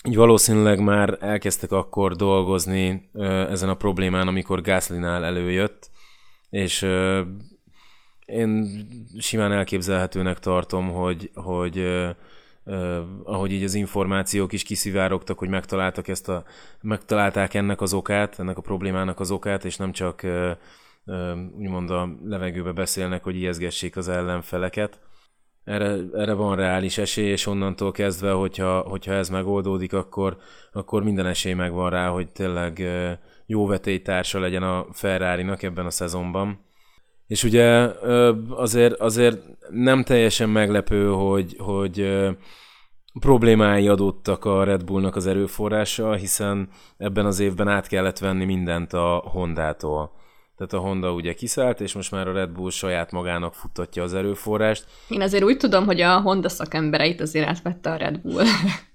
Így 0.07 0.15
valószínűleg 0.15 0.79
már 0.79 1.17
elkezdtek 1.19 1.71
akkor 1.71 2.15
dolgozni 2.15 3.09
ezen 3.49 3.69
a 3.69 3.75
problémán, 3.75 4.27
amikor 4.27 4.61
Gaslynál 4.61 5.25
előjött, 5.25 5.89
és 6.49 6.87
én 8.25 8.67
simán 9.19 9.51
elképzelhetőnek 9.51 10.39
tartom, 10.39 10.91
hogy, 10.91 11.31
hogy 11.33 11.83
uh, 12.65 12.97
ahogy 13.23 13.51
így 13.51 13.63
az 13.63 13.73
információk 13.73 14.53
is 14.53 14.63
kiszivárogtak, 14.63 15.39
hogy 15.39 15.49
megtaláltak 15.49 16.07
ezt 16.07 16.29
a, 16.29 16.43
megtalálták 16.81 17.53
ennek 17.53 17.81
az 17.81 17.93
okát, 17.93 18.39
ennek 18.39 18.57
a 18.57 18.61
problémának 18.61 19.19
az 19.19 19.31
okát, 19.31 19.65
és 19.65 19.77
nem 19.77 19.91
csak 19.91 20.21
uh, 20.23 20.51
uh, 21.05 21.37
úgymond 21.57 21.89
a 21.89 22.09
levegőbe 22.23 22.71
beszélnek, 22.71 23.23
hogy 23.23 23.35
ijeszgessék 23.35 23.97
az 23.97 24.09
ellenfeleket. 24.09 24.99
Erre, 25.63 25.97
erre 26.13 26.33
van 26.33 26.55
reális 26.55 26.97
esély, 26.97 27.29
és 27.29 27.45
onnantól 27.45 27.91
kezdve, 27.91 28.31
hogyha, 28.31 28.79
hogyha 28.79 29.13
ez 29.13 29.29
megoldódik, 29.29 29.93
akkor, 29.93 30.37
akkor 30.71 31.03
minden 31.03 31.25
esély 31.25 31.53
megvan 31.53 31.89
rá, 31.89 32.09
hogy 32.09 32.31
tényleg 32.31 32.83
jó 33.45 33.65
vetélytársa 33.65 34.39
legyen 34.39 34.63
a 34.63 34.85
Ferrari-nak 34.91 35.63
ebben 35.63 35.85
a 35.85 35.89
szezonban. 35.89 36.59
És 37.31 37.43
ugye 37.43 37.89
azért, 38.49 38.99
azért 38.99 39.37
nem 39.69 40.03
teljesen 40.03 40.49
meglepő, 40.49 41.07
hogy, 41.07 41.55
hogy 41.57 42.27
problémái 43.19 43.87
adottak 43.87 44.45
a 44.45 44.63
Red 44.63 44.83
Bullnak 44.83 45.15
az 45.15 45.27
erőforrása, 45.27 46.13
hiszen 46.13 46.69
ebben 46.97 47.25
az 47.25 47.39
évben 47.39 47.67
át 47.67 47.87
kellett 47.87 48.17
venni 48.17 48.45
mindent 48.45 48.93
a 48.93 49.23
Hondától. 49.31 50.11
Tehát 50.57 50.73
a 50.73 50.87
Honda 50.87 51.13
ugye 51.13 51.33
kiszállt, 51.33 51.81
és 51.81 51.93
most 51.93 52.11
már 52.11 52.27
a 52.27 52.33
Red 52.33 52.49
Bull 52.49 52.69
saját 52.69 53.11
magának 53.11 53.53
futtatja 53.53 54.03
az 54.03 54.13
erőforrást. 54.13 54.85
Én 55.07 55.21
azért 55.21 55.43
úgy 55.43 55.57
tudom, 55.57 55.85
hogy 55.85 56.01
a 56.01 56.19
Honda 56.19 56.49
szakembereit 56.49 57.21
azért 57.21 57.47
átvette 57.47 57.91
a 57.91 57.95
Red 57.95 58.19
Bull. 58.19 58.45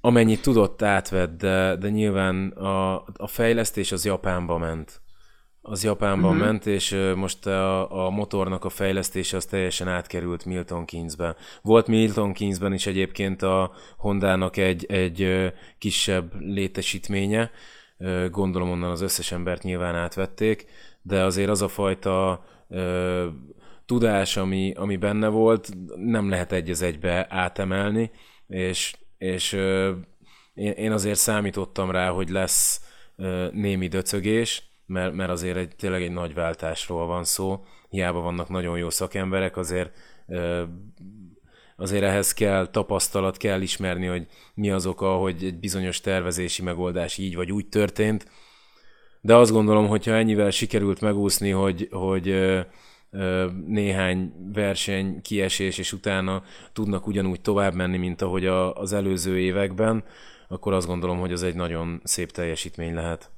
Amennyit 0.01 0.43
tudott, 0.43 0.83
átvett, 0.83 1.39
de, 1.39 1.77
de 1.77 1.89
nyilván 1.89 2.49
a, 2.49 2.95
a 3.17 3.27
fejlesztés 3.27 3.93
az 3.93 4.05
Japánba 4.05 4.59
ment 4.59 5.05
az 5.69 5.85
Japánban 5.85 6.31
uh-huh. 6.31 6.47
ment, 6.47 6.67
és 6.67 6.97
most 7.15 7.47
a, 7.47 8.07
a 8.07 8.11
motornak 8.11 8.65
a 8.65 8.69
fejlesztése 8.69 9.37
az 9.37 9.45
teljesen 9.45 9.89
átkerült 9.89 10.45
Milton 10.45 10.85
Keynesbe. 10.85 11.37
Volt 11.63 11.87
Milton 11.87 12.33
Keynesben 12.33 12.73
is 12.73 12.87
egyébként 12.87 13.43
a 13.43 13.73
Hondának 13.97 14.57
egy, 14.57 14.85
egy 14.85 15.53
kisebb 15.79 16.33
létesítménye, 16.41 17.51
gondolom 18.31 18.71
onnan 18.71 18.91
az 18.91 19.01
összes 19.01 19.33
embert 19.33 19.63
nyilván 19.63 19.95
átvették, 19.95 20.67
de 21.03 21.23
azért 21.23 21.51
az 21.51 21.63
a 21.63 21.69
fajta 21.69 22.45
ö, 22.69 23.27
tudás, 23.87 24.37
ami, 24.37 24.73
ami 24.77 24.97
benne 24.97 25.29
volt, 25.29 25.69
nem 25.97 26.29
lehet 26.29 26.53
egy 26.53 26.71
az 26.71 26.83
egybe 26.83 27.27
átemelni, 27.31 28.11
és, 28.49 28.97
és 29.19 29.53
ö, 29.53 29.93
én, 30.55 30.93
azért 30.93 31.19
számítottam 31.19 31.91
rá, 31.91 32.11
hogy 32.11 32.29
lesz 32.29 32.81
ö, 33.17 33.47
némi 33.53 33.89
döcögés, 33.89 34.63
mert, 34.87 35.15
mert 35.15 35.31
azért 35.31 35.57
egy, 35.57 35.77
tényleg 35.77 36.03
egy 36.03 36.13
nagy 36.13 36.35
váltásról 36.35 37.07
van 37.07 37.25
szó, 37.25 37.65
hiába 37.89 38.21
vannak 38.21 38.49
nagyon 38.49 38.79
jó 38.79 38.91
szakemberek, 38.91 39.57
azért 39.57 39.91
azért 41.77 42.03
ehhez 42.03 42.33
kell 42.33 42.67
tapasztalat, 42.67 43.37
kell 43.37 43.61
ismerni, 43.61 44.07
hogy 44.07 44.27
mi 44.55 44.71
az 44.71 44.87
oka, 44.87 45.17
hogy 45.17 45.45
egy 45.45 45.59
bizonyos 45.59 46.01
tervezési 46.01 46.63
megoldás 46.63 47.19
így 47.19 47.35
vagy 47.37 47.53
úgy 47.53 47.69
történt. 47.69 48.31
De 49.21 49.35
azt 49.35 49.53
gondolom, 49.53 49.87
hogyha 49.87 50.15
ennyivel 50.15 50.51
sikerült 50.51 51.01
megúszni, 51.01 51.51
hogy, 51.51 51.89
hogy 51.91 52.57
néhány 53.67 54.33
verseny 54.53 55.23
kiesés, 55.23 55.79
és 55.79 55.93
utána 55.93 56.43
tudnak 56.73 57.07
ugyanúgy 57.07 57.41
tovább 57.41 57.75
menni, 57.75 57.97
mint 57.97 58.23
ahogy 58.23 58.47
az 58.47 58.93
előző 58.93 59.39
években, 59.39 60.05
akkor 60.49 60.73
azt 60.73 60.87
gondolom, 60.87 61.19
hogy 61.19 61.33
az 61.33 61.43
egy 61.43 61.55
nagyon 61.55 62.01
szép 62.05 62.31
teljesítmény 62.31 62.95
lehet. 62.95 63.31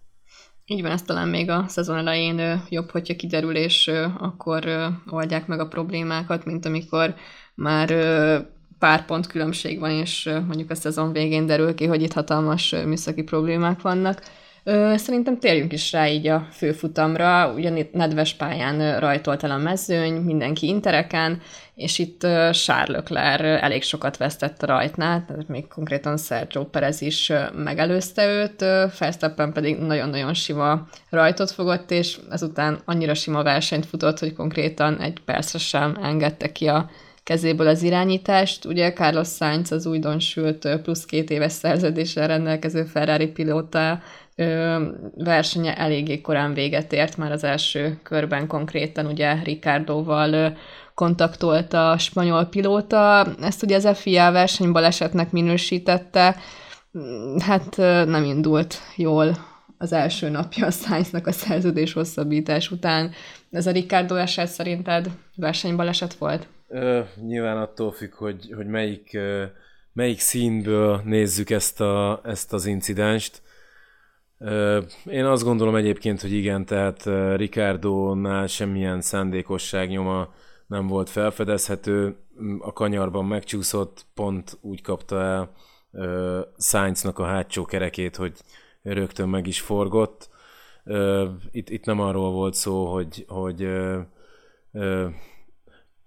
Így 0.70 0.82
van, 0.82 0.90
ez 0.90 1.02
talán 1.02 1.28
még 1.28 1.50
a 1.50 1.64
szezon 1.68 1.96
elején 1.96 2.62
jobb, 2.68 2.90
hogyha 2.90 3.16
kiderül, 3.16 3.56
és 3.56 3.90
akkor 4.18 4.64
oldják 5.10 5.46
meg 5.46 5.60
a 5.60 5.68
problémákat, 5.68 6.44
mint 6.44 6.66
amikor 6.66 7.14
már 7.54 7.88
pár 8.78 9.04
pont 9.04 9.26
különbség 9.26 9.78
van, 9.78 9.90
és 9.90 10.30
mondjuk 10.46 10.70
a 10.70 10.74
szezon 10.74 11.12
végén 11.12 11.46
derül 11.46 11.74
ki, 11.74 11.86
hogy 11.86 12.02
itt 12.02 12.12
hatalmas 12.12 12.70
műszaki 12.70 13.22
problémák 13.22 13.82
vannak. 13.82 14.22
Szerintem 14.94 15.38
térjünk 15.38 15.72
is 15.72 15.92
rá 15.92 16.08
így 16.08 16.26
a 16.26 16.48
főfutamra, 16.52 17.52
ugyan 17.54 17.76
itt 17.76 17.92
nedves 17.92 18.34
pályán 18.34 19.00
rajtolt 19.00 19.42
el 19.42 19.50
a 19.50 19.56
mezőny, 19.56 20.12
mindenki 20.12 20.66
intereken, 20.66 21.40
és 21.74 21.98
itt 21.98 22.20
Charles 22.52 22.88
Leclerc 22.88 23.62
elég 23.62 23.82
sokat 23.82 24.16
vesztett 24.16 24.62
a 24.62 24.66
rajtnál, 24.66 25.24
tehát 25.26 25.48
még 25.48 25.68
konkrétan 25.68 26.16
Sergio 26.16 26.64
Perez 26.64 27.00
is 27.00 27.32
megelőzte 27.56 28.26
őt, 28.26 28.60
Verstappen 28.98 29.52
pedig 29.52 29.78
nagyon-nagyon 29.78 30.34
sima 30.34 30.88
rajtot 31.10 31.50
fogott, 31.50 31.90
és 31.90 32.18
ezután 32.30 32.78
annyira 32.84 33.14
sima 33.14 33.42
versenyt 33.42 33.86
futott, 33.86 34.18
hogy 34.18 34.32
konkrétan 34.32 35.00
egy 35.00 35.20
percre 35.24 35.58
sem 35.58 35.98
engedte 36.02 36.52
ki 36.52 36.66
a 36.66 36.90
kezéből 37.22 37.68
az 37.68 37.82
irányítást. 37.82 38.64
Ugye 38.64 38.92
Carlos 38.92 39.28
Sainz 39.28 39.72
az 39.72 39.86
újdonsült 39.86 40.68
plusz 40.82 41.04
két 41.04 41.30
éves 41.30 41.52
szerződéssel 41.52 42.26
rendelkező 42.26 42.84
Ferrari 42.84 43.26
pilóta 43.26 44.00
versenye 45.14 45.76
eléggé 45.76 46.20
korán 46.20 46.54
véget 46.54 46.92
ért, 46.92 47.16
már 47.16 47.32
az 47.32 47.44
első 47.44 47.98
körben 48.02 48.46
konkrétan 48.46 49.06
ugye 49.06 49.42
Ricardoval 49.42 50.56
kontaktolta 50.94 51.90
a 51.90 51.98
spanyol 51.98 52.44
pilóta, 52.44 53.26
ezt 53.40 53.62
ugye 53.62 53.76
az 53.76 53.88
FIA 53.98 54.32
versenybalesetnek 54.32 55.30
minősítette, 55.30 56.36
hát 57.38 57.76
nem 58.06 58.24
indult 58.24 58.80
jól 58.96 59.36
az 59.78 59.92
első 59.92 60.28
napja 60.28 60.66
a 60.66 60.70
Sainznak 60.70 61.26
a 61.26 61.32
szerződés 61.32 61.92
hosszabbítás 61.92 62.70
után. 62.70 63.10
Ez 63.50 63.66
a 63.66 63.70
Ricardo 63.70 64.14
eset 64.14 64.48
szerinted 64.48 65.10
versenybaleset 65.36 66.14
volt? 66.14 66.46
Ö, 66.68 67.00
nyilván 67.26 67.56
attól 67.56 67.92
függ, 67.92 68.14
hogy, 68.14 68.52
hogy 68.56 68.66
melyik, 68.66 69.18
melyik 69.92 70.20
színből 70.20 71.00
nézzük 71.04 71.50
ezt, 71.50 71.80
a, 71.80 72.20
ezt 72.24 72.52
az 72.52 72.66
incidenst. 72.66 73.42
Én 75.06 75.24
azt 75.24 75.44
gondolom 75.44 75.74
egyébként, 75.74 76.20
hogy 76.20 76.32
igen, 76.32 76.64
tehát 76.64 77.04
Ricardo-nál 77.36 78.46
semmilyen 78.46 79.00
szándékosság 79.00 79.88
nyoma 79.88 80.28
nem 80.66 80.86
volt 80.86 81.10
felfedezhető, 81.10 82.16
a 82.60 82.72
kanyarban 82.72 83.24
megcsúszott, 83.24 84.06
pont 84.14 84.58
úgy 84.60 84.82
kapta 84.82 85.20
el 85.20 85.52
Sainznak 86.58 87.18
a 87.18 87.24
hátsó 87.24 87.64
kerekét, 87.64 88.16
hogy 88.16 88.32
rögtön 88.82 89.28
meg 89.28 89.46
is 89.46 89.60
forgott. 89.60 90.30
Itt, 91.50 91.70
itt 91.70 91.84
nem 91.84 92.00
arról 92.00 92.30
volt 92.30 92.54
szó, 92.54 92.92
hogy, 92.92 93.24
hogy 93.28 93.68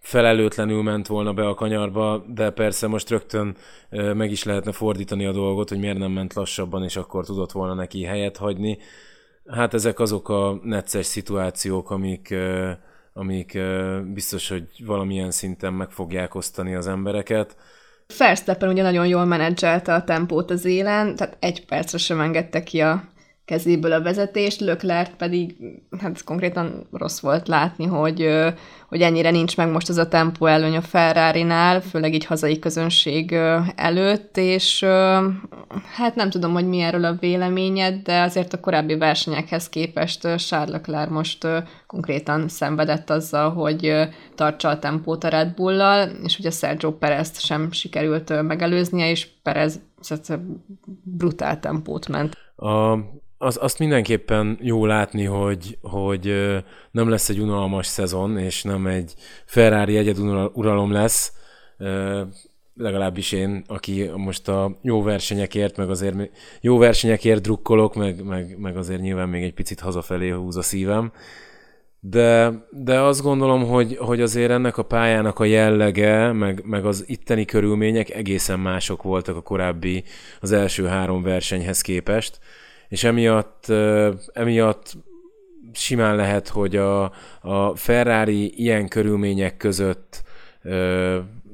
felelőtlenül 0.01 0.83
ment 0.83 1.07
volna 1.07 1.33
be 1.33 1.47
a 1.47 1.53
kanyarba, 1.53 2.25
de 2.27 2.49
persze 2.49 2.87
most 2.87 3.09
rögtön 3.09 3.55
meg 3.89 4.31
is 4.31 4.43
lehetne 4.43 4.71
fordítani 4.71 5.25
a 5.25 5.31
dolgot, 5.31 5.69
hogy 5.69 5.79
miért 5.79 5.97
nem 5.97 6.11
ment 6.11 6.33
lassabban, 6.33 6.83
és 6.83 6.95
akkor 6.95 7.25
tudott 7.25 7.51
volna 7.51 7.73
neki 7.73 8.03
helyet 8.03 8.37
hagyni. 8.37 8.77
Hát 9.47 9.73
ezek 9.73 9.99
azok 9.99 10.29
a 10.29 10.59
necces 10.63 11.05
szituációk, 11.05 11.91
amik, 11.91 12.35
amik 13.13 13.59
biztos, 14.13 14.49
hogy 14.49 14.63
valamilyen 14.85 15.31
szinten 15.31 15.73
meg 15.73 15.89
fogják 15.89 16.35
osztani 16.35 16.75
az 16.75 16.87
embereket. 16.87 17.55
Verstappen 18.17 18.69
ugye 18.69 18.81
nagyon 18.83 19.07
jól 19.07 19.25
menedzselte 19.25 19.93
a 19.93 20.03
tempót 20.03 20.51
az 20.51 20.65
élen, 20.65 21.15
tehát 21.15 21.37
egy 21.39 21.65
percre 21.65 21.97
sem 21.97 22.19
engedte 22.19 22.63
ki 22.63 22.81
a 22.81 23.03
kezéből 23.45 23.91
a 23.91 24.01
vezetést, 24.01 24.59
Löklert 24.59 25.15
pedig 25.15 25.55
hát 25.99 26.23
konkrétan 26.23 26.87
rossz 26.91 27.19
volt 27.19 27.47
látni, 27.47 27.85
hogy, 27.85 28.27
hogy 28.87 29.01
ennyire 29.01 29.31
nincs 29.31 29.57
meg 29.57 29.71
most 29.71 29.89
az 29.89 29.97
a 29.97 30.07
tempó 30.07 30.45
előny 30.45 30.75
a 30.75 30.81
Ferrari-nál, 30.81 31.81
főleg 31.81 32.13
így 32.13 32.25
hazai 32.25 32.59
közönség 32.59 33.31
előtt, 33.75 34.37
és 34.37 34.85
hát 35.95 36.15
nem 36.15 36.29
tudom, 36.29 36.53
hogy 36.53 36.67
mi 36.67 36.79
erről 36.79 37.05
a 37.05 37.17
véleményed, 37.19 38.03
de 38.03 38.21
azért 38.21 38.53
a 38.53 38.59
korábbi 38.59 38.97
versenyekhez 38.97 39.69
képest 39.69 40.21
Charles 40.21 40.69
Leclerc 40.71 41.11
most 41.11 41.47
konkrétan 41.87 42.47
szenvedett 42.47 43.09
azzal, 43.09 43.53
hogy 43.53 43.93
tartsa 44.35 44.69
a 44.69 44.79
tempót 44.79 45.23
a 45.23 45.27
Red 45.27 45.53
Bull-lal, 45.53 46.09
és 46.23 46.39
ugye 46.39 46.49
Sergio 46.49 46.91
perez 46.91 47.39
sem 47.39 47.71
sikerült 47.71 48.41
megelőznie, 48.41 49.09
és 49.09 49.27
Perez 49.43 49.79
brutál 51.03 51.59
tempót 51.59 52.07
ment. 52.07 52.37
A 52.55 52.97
az, 53.41 53.57
azt 53.61 53.79
mindenképpen 53.79 54.57
jó 54.61 54.85
látni, 54.85 55.23
hogy, 55.23 55.77
hogy 55.81 56.55
nem 56.91 57.09
lesz 57.09 57.29
egy 57.29 57.39
unalmas 57.39 57.87
szezon, 57.87 58.37
és 58.37 58.63
nem 58.63 58.87
egy 58.87 59.13
Ferrari 59.45 59.97
egyeduralom 59.97 60.91
lesz, 60.91 61.33
legalábbis 62.75 63.31
én, 63.31 63.63
aki 63.67 64.09
most 64.15 64.47
a 64.47 64.79
jó 64.81 65.03
versenyekért, 65.03 65.77
meg 65.77 65.89
azért 65.89 66.15
jó 66.61 66.77
versenyekért 66.77 67.41
drukkolok, 67.41 67.95
meg, 67.95 68.23
meg, 68.23 68.57
meg 68.59 68.77
azért 68.77 69.01
nyilván 69.01 69.29
még 69.29 69.43
egy 69.43 69.53
picit 69.53 69.79
hazafelé 69.79 70.29
húz 70.29 70.57
a 70.57 70.61
szívem. 70.61 71.11
De, 71.99 72.51
de 72.71 72.99
azt 72.99 73.21
gondolom, 73.21 73.65
hogy, 73.65 73.97
hogy 73.97 74.21
azért 74.21 74.51
ennek 74.51 74.77
a 74.77 74.83
pályának 74.83 75.39
a 75.39 75.45
jellege, 75.45 76.31
meg, 76.31 76.61
meg 76.65 76.85
az 76.85 77.03
itteni 77.07 77.45
körülmények 77.45 78.09
egészen 78.09 78.59
mások 78.59 79.03
voltak 79.03 79.35
a 79.35 79.41
korábbi, 79.41 80.03
az 80.39 80.51
első 80.51 80.85
három 80.85 81.21
versenyhez 81.21 81.81
képest 81.81 82.39
és 82.91 83.03
emiatt, 83.03 83.65
emiatt 84.33 84.93
simán 85.73 86.15
lehet, 86.15 86.47
hogy 86.47 86.75
a, 86.75 87.03
a 87.41 87.75
Ferrari 87.75 88.59
ilyen 88.61 88.87
körülmények 88.87 89.57
között 89.57 90.23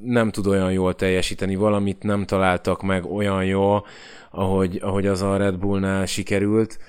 nem 0.01 0.31
tud 0.31 0.47
olyan 0.47 0.71
jól 0.71 0.95
teljesíteni, 0.95 1.55
valamit 1.55 2.03
nem 2.03 2.25
találtak 2.25 2.81
meg 2.81 3.05
olyan 3.05 3.45
jól, 3.45 3.85
ahogy, 4.31 4.79
ahogy 4.81 5.07
az 5.07 5.21
a 5.21 5.37
Red 5.37 5.57
Bullnál 5.57 6.05
sikerült 6.05 6.79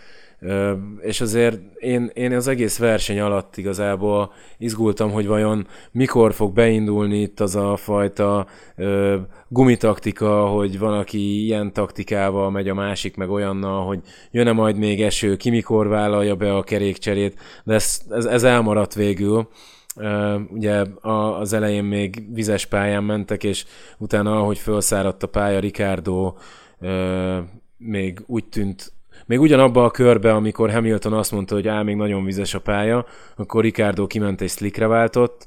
és 1.00 1.20
azért 1.20 1.60
én, 1.78 2.10
én 2.14 2.32
az 2.32 2.48
egész 2.48 2.78
verseny 2.78 3.20
alatt 3.20 3.56
igazából 3.56 4.32
izgultam, 4.58 5.10
hogy 5.10 5.26
vajon 5.26 5.66
mikor 5.92 6.32
fog 6.32 6.52
beindulni 6.52 7.20
itt 7.20 7.40
az 7.40 7.56
a 7.56 7.76
fajta 7.76 8.46
ö, 8.76 9.16
gumitaktika, 9.48 10.46
hogy 10.46 10.78
van, 10.78 10.98
aki 10.98 11.44
ilyen 11.44 11.72
taktikával 11.72 12.50
megy, 12.50 12.68
a 12.68 12.74
másik 12.74 13.16
meg 13.16 13.30
olyannal, 13.30 13.86
hogy 13.86 14.00
jön-e 14.30 14.52
majd 14.52 14.76
még 14.76 15.02
eső, 15.02 15.36
ki 15.36 15.50
mikor 15.50 15.88
vállalja 15.88 16.36
be 16.36 16.56
a 16.56 16.62
kerékcserét, 16.62 17.38
de 17.64 17.74
ez, 17.74 18.00
ez, 18.10 18.24
ez 18.24 18.42
elmaradt 18.42 18.94
végül. 18.94 19.48
Uh, 19.96 20.40
ugye 20.50 20.84
az 21.02 21.52
elején 21.52 21.84
még 21.84 22.22
vizes 22.32 22.66
pályán 22.66 23.04
mentek, 23.04 23.44
és 23.44 23.64
utána, 23.98 24.38
ahogy 24.38 24.58
felszáradt 24.58 25.22
a 25.22 25.26
pálya, 25.26 25.58
Ricardo 25.58 26.34
uh, 26.80 27.36
még 27.76 28.22
úgy 28.26 28.44
tűnt 28.44 28.92
még 29.28 29.40
ugyanabba 29.40 29.84
a 29.84 29.90
körbe, 29.90 30.32
amikor 30.32 30.70
Hamilton 30.70 31.12
azt 31.12 31.32
mondta, 31.32 31.54
hogy 31.54 31.68
áll, 31.68 31.82
még 31.82 31.96
nagyon 31.96 32.24
vizes 32.24 32.54
a 32.54 32.60
pálya, 32.60 33.06
akkor 33.36 33.62
Ricardo 33.62 34.06
kiment 34.06 34.40
és 34.40 34.52
slickre 34.52 34.86
váltott, 34.86 35.46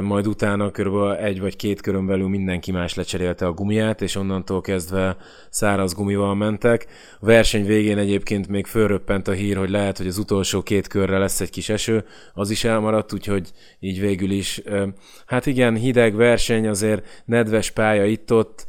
majd 0.00 0.26
utána 0.26 0.70
kb. 0.70 0.94
egy 1.20 1.40
vagy 1.40 1.56
két 1.56 1.80
körön 1.80 2.06
belül 2.06 2.28
mindenki 2.28 2.72
más 2.72 2.94
lecserélte 2.94 3.46
a 3.46 3.52
gumiát, 3.52 4.02
és 4.02 4.16
onnantól 4.16 4.60
kezdve 4.60 5.16
száraz 5.50 5.94
gumival 5.94 6.34
mentek. 6.34 6.86
A 7.20 7.26
verseny 7.26 7.66
végén 7.66 7.98
egyébként 7.98 8.48
még 8.48 8.66
fölröppent 8.66 9.28
a 9.28 9.32
hír, 9.32 9.56
hogy 9.56 9.70
lehet, 9.70 9.98
hogy 9.98 10.06
az 10.06 10.18
utolsó 10.18 10.62
két 10.62 10.86
körre 10.86 11.18
lesz 11.18 11.40
egy 11.40 11.50
kis 11.50 11.68
eső, 11.68 12.04
az 12.34 12.50
is 12.50 12.64
elmaradt, 12.64 13.12
úgyhogy 13.12 13.50
így 13.78 14.00
végül 14.00 14.30
is, 14.30 14.62
hát 15.26 15.46
igen, 15.46 15.74
hideg 15.74 16.14
verseny, 16.14 16.68
azért 16.68 17.22
nedves 17.24 17.70
pálya 17.70 18.04
itt-ott, 18.04 18.66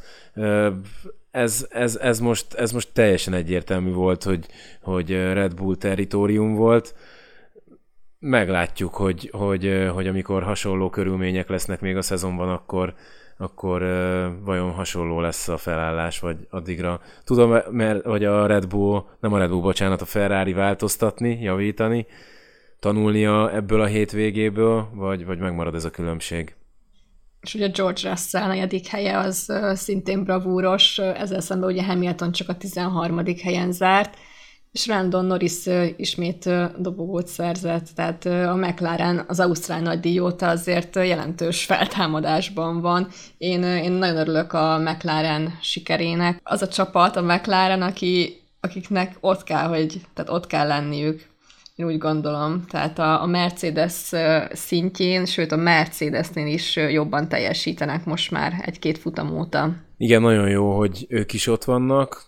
ez, 1.32 1.66
ez, 1.70 1.96
ez, 1.96 2.20
most, 2.20 2.54
ez 2.54 2.72
most 2.72 2.88
teljesen 2.92 3.34
egyértelmű 3.34 3.92
volt, 3.92 4.22
hogy, 4.22 4.46
hogy 4.82 5.10
Red 5.10 5.54
Bull 5.54 5.76
territórium 5.76 6.54
volt. 6.54 6.94
Meglátjuk, 8.18 8.94
hogy, 8.94 9.30
hogy, 9.32 9.88
hogy 9.92 10.06
amikor 10.06 10.42
hasonló 10.42 10.90
körülmények 10.90 11.48
lesznek 11.48 11.80
még 11.80 11.96
a 11.96 12.02
szezonban, 12.02 12.48
akkor, 12.48 12.94
akkor 13.36 13.82
vajon 14.44 14.70
hasonló 14.70 15.20
lesz 15.20 15.48
a 15.48 15.56
felállás, 15.56 16.20
vagy 16.20 16.36
addigra. 16.50 17.00
Tudom, 17.24 17.58
mert, 17.70 18.04
hogy 18.04 18.24
a 18.24 18.46
Red 18.46 18.68
Bull, 18.68 19.04
nem 19.20 19.32
a 19.32 19.38
Red 19.38 19.50
Bull, 19.50 19.60
bocsánat, 19.60 20.00
a 20.00 20.04
Ferrari 20.04 20.52
változtatni, 20.52 21.38
javítani, 21.40 22.06
tanulnia 22.78 23.52
ebből 23.52 23.80
a 23.80 23.86
hétvégéből, 23.86 24.88
vagy, 24.94 25.26
vagy 25.26 25.38
megmarad 25.38 25.74
ez 25.74 25.84
a 25.84 25.90
különbség? 25.90 26.54
És 27.42 27.54
ugye 27.54 27.68
George 27.68 28.08
Russell 28.08 28.46
negyedik 28.46 28.86
helye 28.86 29.18
az 29.18 29.52
szintén 29.74 30.24
bravúros, 30.24 30.98
ezzel 30.98 31.40
szemben 31.40 31.70
ugye 31.70 31.84
Hamilton 31.84 32.32
csak 32.32 32.48
a 32.48 32.56
13. 32.56 33.22
helyen 33.42 33.72
zárt, 33.72 34.16
és 34.72 34.86
Randon 34.86 35.24
Norris 35.24 35.66
ismét 35.96 36.50
dobogót 36.78 37.26
szerzett, 37.26 37.88
tehát 37.94 38.24
a 38.24 38.54
McLaren 38.54 39.24
az 39.28 39.40
Ausztrál 39.40 39.80
nagydíj 39.80 40.18
óta 40.18 40.48
azért 40.48 40.96
jelentős 40.96 41.64
feltámadásban 41.64 42.80
van. 42.80 43.08
Én, 43.38 43.62
én 43.62 43.92
nagyon 43.92 44.16
örülök 44.16 44.52
a 44.52 44.78
McLaren 44.78 45.58
sikerének. 45.60 46.40
Az 46.42 46.62
a 46.62 46.68
csapat, 46.68 47.16
a 47.16 47.22
McLaren, 47.22 47.82
aki, 47.82 48.40
akiknek 48.60 49.16
ott 49.20 49.44
kell, 49.44 49.66
hogy, 49.66 50.00
tehát 50.14 50.30
ott 50.30 50.46
kell 50.46 50.66
lenniük 50.66 51.31
úgy 51.84 51.98
gondolom. 51.98 52.64
Tehát 52.68 52.98
a, 52.98 53.22
a 53.22 53.26
Mercedes 53.26 54.12
szintjén, 54.52 55.24
sőt 55.24 55.52
a 55.52 55.56
Mercedesnél 55.56 56.46
is 56.46 56.76
jobban 56.76 57.28
teljesítenek 57.28 58.04
most 58.04 58.30
már 58.30 58.52
egy-két 58.64 58.98
futam 58.98 59.38
óta. 59.38 59.74
Igen, 59.96 60.20
nagyon 60.20 60.48
jó, 60.48 60.76
hogy 60.76 61.06
ők 61.08 61.32
is 61.32 61.46
ott 61.46 61.64
vannak. 61.64 62.26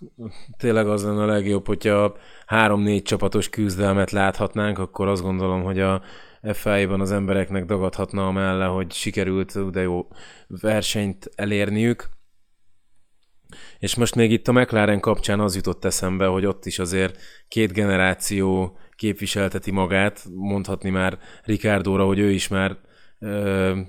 Tényleg 0.58 0.88
az 0.88 1.04
lenne 1.04 1.22
a 1.22 1.26
legjobb, 1.26 1.66
hogyha 1.66 2.16
három-négy 2.46 3.02
csapatos 3.02 3.48
küzdelmet 3.48 4.10
láthatnánk, 4.10 4.78
akkor 4.78 5.08
azt 5.08 5.22
gondolom, 5.22 5.62
hogy 5.62 5.80
a 5.80 6.02
FIA-ban 6.52 7.00
az 7.00 7.12
embereknek 7.12 7.64
dagadhatna 7.64 8.26
amelle, 8.26 8.64
hogy 8.64 8.92
sikerült 8.92 9.70
de 9.70 9.80
jó 9.80 10.08
versenyt 10.46 11.30
elérniük. 11.34 12.08
És 13.78 13.94
most 13.94 14.14
még 14.14 14.30
itt 14.30 14.48
a 14.48 14.52
McLaren 14.52 15.00
kapcsán 15.00 15.40
az 15.40 15.54
jutott 15.54 15.84
eszembe, 15.84 16.26
hogy 16.26 16.46
ott 16.46 16.66
is 16.66 16.78
azért 16.78 17.20
két 17.48 17.72
generáció 17.72 18.78
képviselteti 18.96 19.70
magát, 19.70 20.24
mondhatni 20.34 20.90
már 20.90 21.18
Ricardo-ra, 21.44 22.04
hogy 22.04 22.18
ő 22.18 22.30
is 22.30 22.48
már 22.48 22.76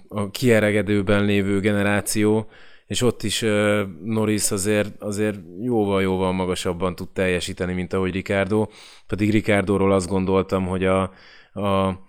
a 0.07 0.29
kieregedőben 0.29 1.25
lévő 1.25 1.59
generáció, 1.59 2.49
és 2.85 3.01
ott 3.01 3.23
is 3.23 3.45
Norris 4.03 4.51
azért, 4.51 5.01
azért 5.01 5.39
jóval-jóval 5.61 6.31
magasabban 6.31 6.95
tud 6.95 7.09
teljesíteni, 7.09 7.73
mint 7.73 7.93
ahogy 7.93 8.11
Ricardo, 8.11 8.67
pedig 9.07 9.31
Ricardóról 9.31 9.91
azt 9.91 10.07
gondoltam, 10.07 10.65
hogy 10.67 10.85
a, 10.85 11.01
a 11.53 11.99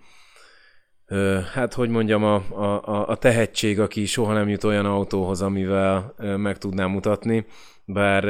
hát 1.53 1.73
hogy 1.73 1.89
mondjam, 1.89 2.23
a, 2.23 2.35
a, 2.35 3.07
a 3.07 3.15
tehetség, 3.15 3.79
aki 3.79 4.05
soha 4.05 4.33
nem 4.33 4.49
jut 4.49 4.63
olyan 4.63 4.85
autóhoz, 4.85 5.41
amivel 5.41 6.13
meg 6.37 6.57
tudná 6.57 6.85
mutatni, 6.85 7.45
bár 7.85 8.25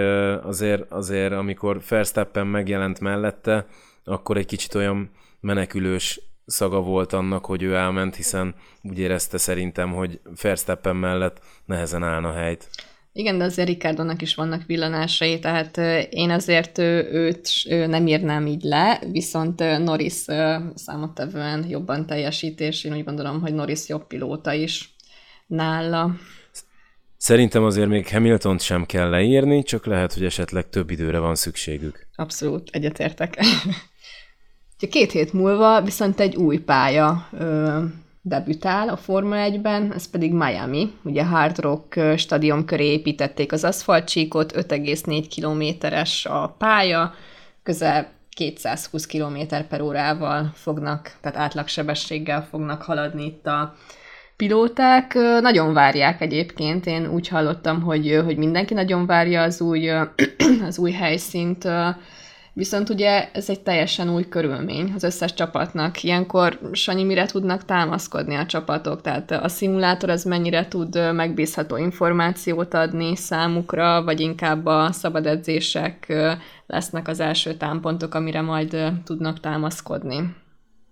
azért, 0.45 0.91
azért 0.91 1.33
amikor 1.33 1.81
Verstappen 1.89 2.47
megjelent 2.47 2.99
mellette, 2.99 3.65
akkor 4.07 4.37
egy 4.37 4.45
kicsit 4.45 4.75
olyan 4.75 5.11
menekülős 5.39 6.21
szaga 6.45 6.81
volt 6.81 7.13
annak, 7.13 7.45
hogy 7.45 7.63
ő 7.63 7.75
elment, 7.75 8.15
hiszen 8.15 8.55
úgy 8.83 8.99
érezte 8.99 9.37
szerintem, 9.37 9.93
hogy 9.93 10.19
Verstappen 10.41 10.95
mellett 10.95 11.39
nehezen 11.65 12.03
állna 12.03 12.31
helyt. 12.31 12.69
Igen, 13.13 13.37
de 13.37 13.43
azért 13.43 13.67
Ricardónak 13.67 14.21
is 14.21 14.35
vannak 14.35 14.65
villanásai, 14.65 15.39
tehát 15.39 15.77
én 16.09 16.29
azért 16.29 16.77
őt 16.77 17.49
nem 17.67 18.07
írnám 18.07 18.47
így 18.47 18.63
le, 18.63 19.01
viszont 19.11 19.59
Norris 19.59 20.25
számottevően 20.75 21.65
jobban 21.69 22.05
teljesítés, 22.05 22.83
én 22.83 22.93
úgy 22.93 23.03
gondolom, 23.03 23.41
hogy 23.41 23.53
Norris 23.53 23.89
jobb 23.89 24.07
pilóta 24.07 24.53
is 24.53 24.95
nála. 25.47 26.15
Szerintem 27.17 27.63
azért 27.63 27.89
még 27.89 28.07
Hamilton 28.07 28.57
sem 28.57 28.85
kell 28.85 29.09
leírni, 29.09 29.63
csak 29.63 29.85
lehet, 29.85 30.13
hogy 30.13 30.25
esetleg 30.25 30.69
több 30.69 30.89
időre 30.89 31.19
van 31.19 31.35
szükségük. 31.35 32.07
Abszolút, 32.15 32.69
egyetértek. 32.71 33.37
Két 34.79 35.11
hét 35.11 35.33
múlva 35.33 35.81
viszont 35.81 36.19
egy 36.19 36.35
új 36.35 36.57
pálya 36.57 37.27
ö, 37.31 37.83
debütál 38.21 38.89
a 38.89 38.97
Forma 38.97 39.35
1-ben, 39.37 39.93
ez 39.93 40.09
pedig 40.09 40.33
Miami. 40.33 40.93
Ugye 41.03 41.25
Hard 41.25 41.59
Rock 41.59 41.99
stadion 42.17 42.65
köré 42.65 42.85
építették 42.85 43.51
az 43.51 43.63
aszfaltcsíkot, 43.63 44.53
5,4 44.55 45.25
kilométeres 45.29 46.25
a 46.25 46.55
pálya, 46.57 47.13
közel 47.63 48.11
220 48.29 49.05
km 49.05 49.37
per 49.69 49.81
órával 49.81 50.51
fognak, 50.53 51.17
tehát 51.21 51.37
átlagsebességgel 51.37 52.47
fognak 52.49 52.81
haladni 52.81 53.25
itt 53.25 53.47
a 53.47 53.75
pilóták 54.35 55.13
nagyon 55.41 55.73
várják 55.73 56.21
egyébként. 56.21 56.85
Én 56.85 57.07
úgy 57.07 57.27
hallottam, 57.27 57.81
hogy, 57.81 58.21
hogy 58.25 58.37
mindenki 58.37 58.73
nagyon 58.73 59.05
várja 59.05 59.41
az 59.41 59.61
új, 59.61 59.89
az 60.67 60.77
új 60.77 60.91
helyszínt, 60.91 61.67
Viszont 62.57 62.89
ugye 62.89 63.29
ez 63.31 63.49
egy 63.49 63.59
teljesen 63.59 64.13
új 64.13 64.27
körülmény 64.29 64.91
az 64.95 65.03
összes 65.03 65.33
csapatnak. 65.33 66.03
Ilyenkor, 66.03 66.59
Sanyi, 66.71 67.03
mire 67.03 67.25
tudnak 67.25 67.65
támaszkodni 67.65 68.35
a 68.35 68.45
csapatok? 68.45 69.01
Tehát 69.01 69.31
a 69.31 69.47
szimulátor 69.47 70.09
az 70.09 70.23
mennyire 70.23 70.67
tud 70.67 71.13
megbízható 71.13 71.77
információt 71.77 72.73
adni 72.73 73.15
számukra, 73.15 74.03
vagy 74.03 74.19
inkább 74.19 74.65
a 74.65 74.91
szabad 74.91 75.25
edzések 75.25 76.13
lesznek 76.67 77.07
az 77.07 77.19
első 77.19 77.53
támpontok, 77.53 78.13
amire 78.13 78.41
majd 78.41 78.77
tudnak 79.03 79.39
támaszkodni? 79.39 80.35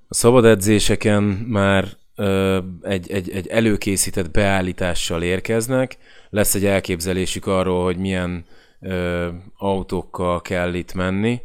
A 0.08 0.14
szabad 0.14 0.46
edzéseken 0.46 1.24
már 1.48 1.86
ö, 2.16 2.58
egy, 2.82 3.12
egy, 3.12 3.30
egy 3.30 3.48
előkészített 3.48 4.32
beállítással 4.32 5.22
érkeznek, 5.22 5.98
lesz 6.30 6.56
egy 6.56 6.66
elképzelésük 6.66 7.48
arról, 7.48 7.84
hogy 7.84 7.98
milyen 7.98 8.46
ö, 8.80 9.30
autókkal 9.58 10.42
kell 10.42 10.74
itt 10.74 10.94
menni, 10.94 11.42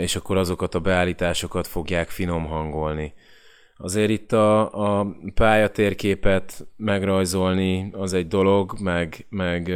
és 0.00 0.16
akkor 0.16 0.36
azokat 0.36 0.74
a 0.74 0.80
beállításokat 0.80 1.66
fogják 1.66 2.08
finom 2.08 2.44
hangolni. 2.44 3.14
Azért 3.78 4.10
itt 4.10 4.32
a, 4.32 4.72
a 5.00 5.16
pályatérképet 5.34 6.66
megrajzolni 6.76 7.88
az 7.92 8.12
egy 8.12 8.28
dolog, 8.28 8.74
meg, 8.80 9.26
meg 9.28 9.72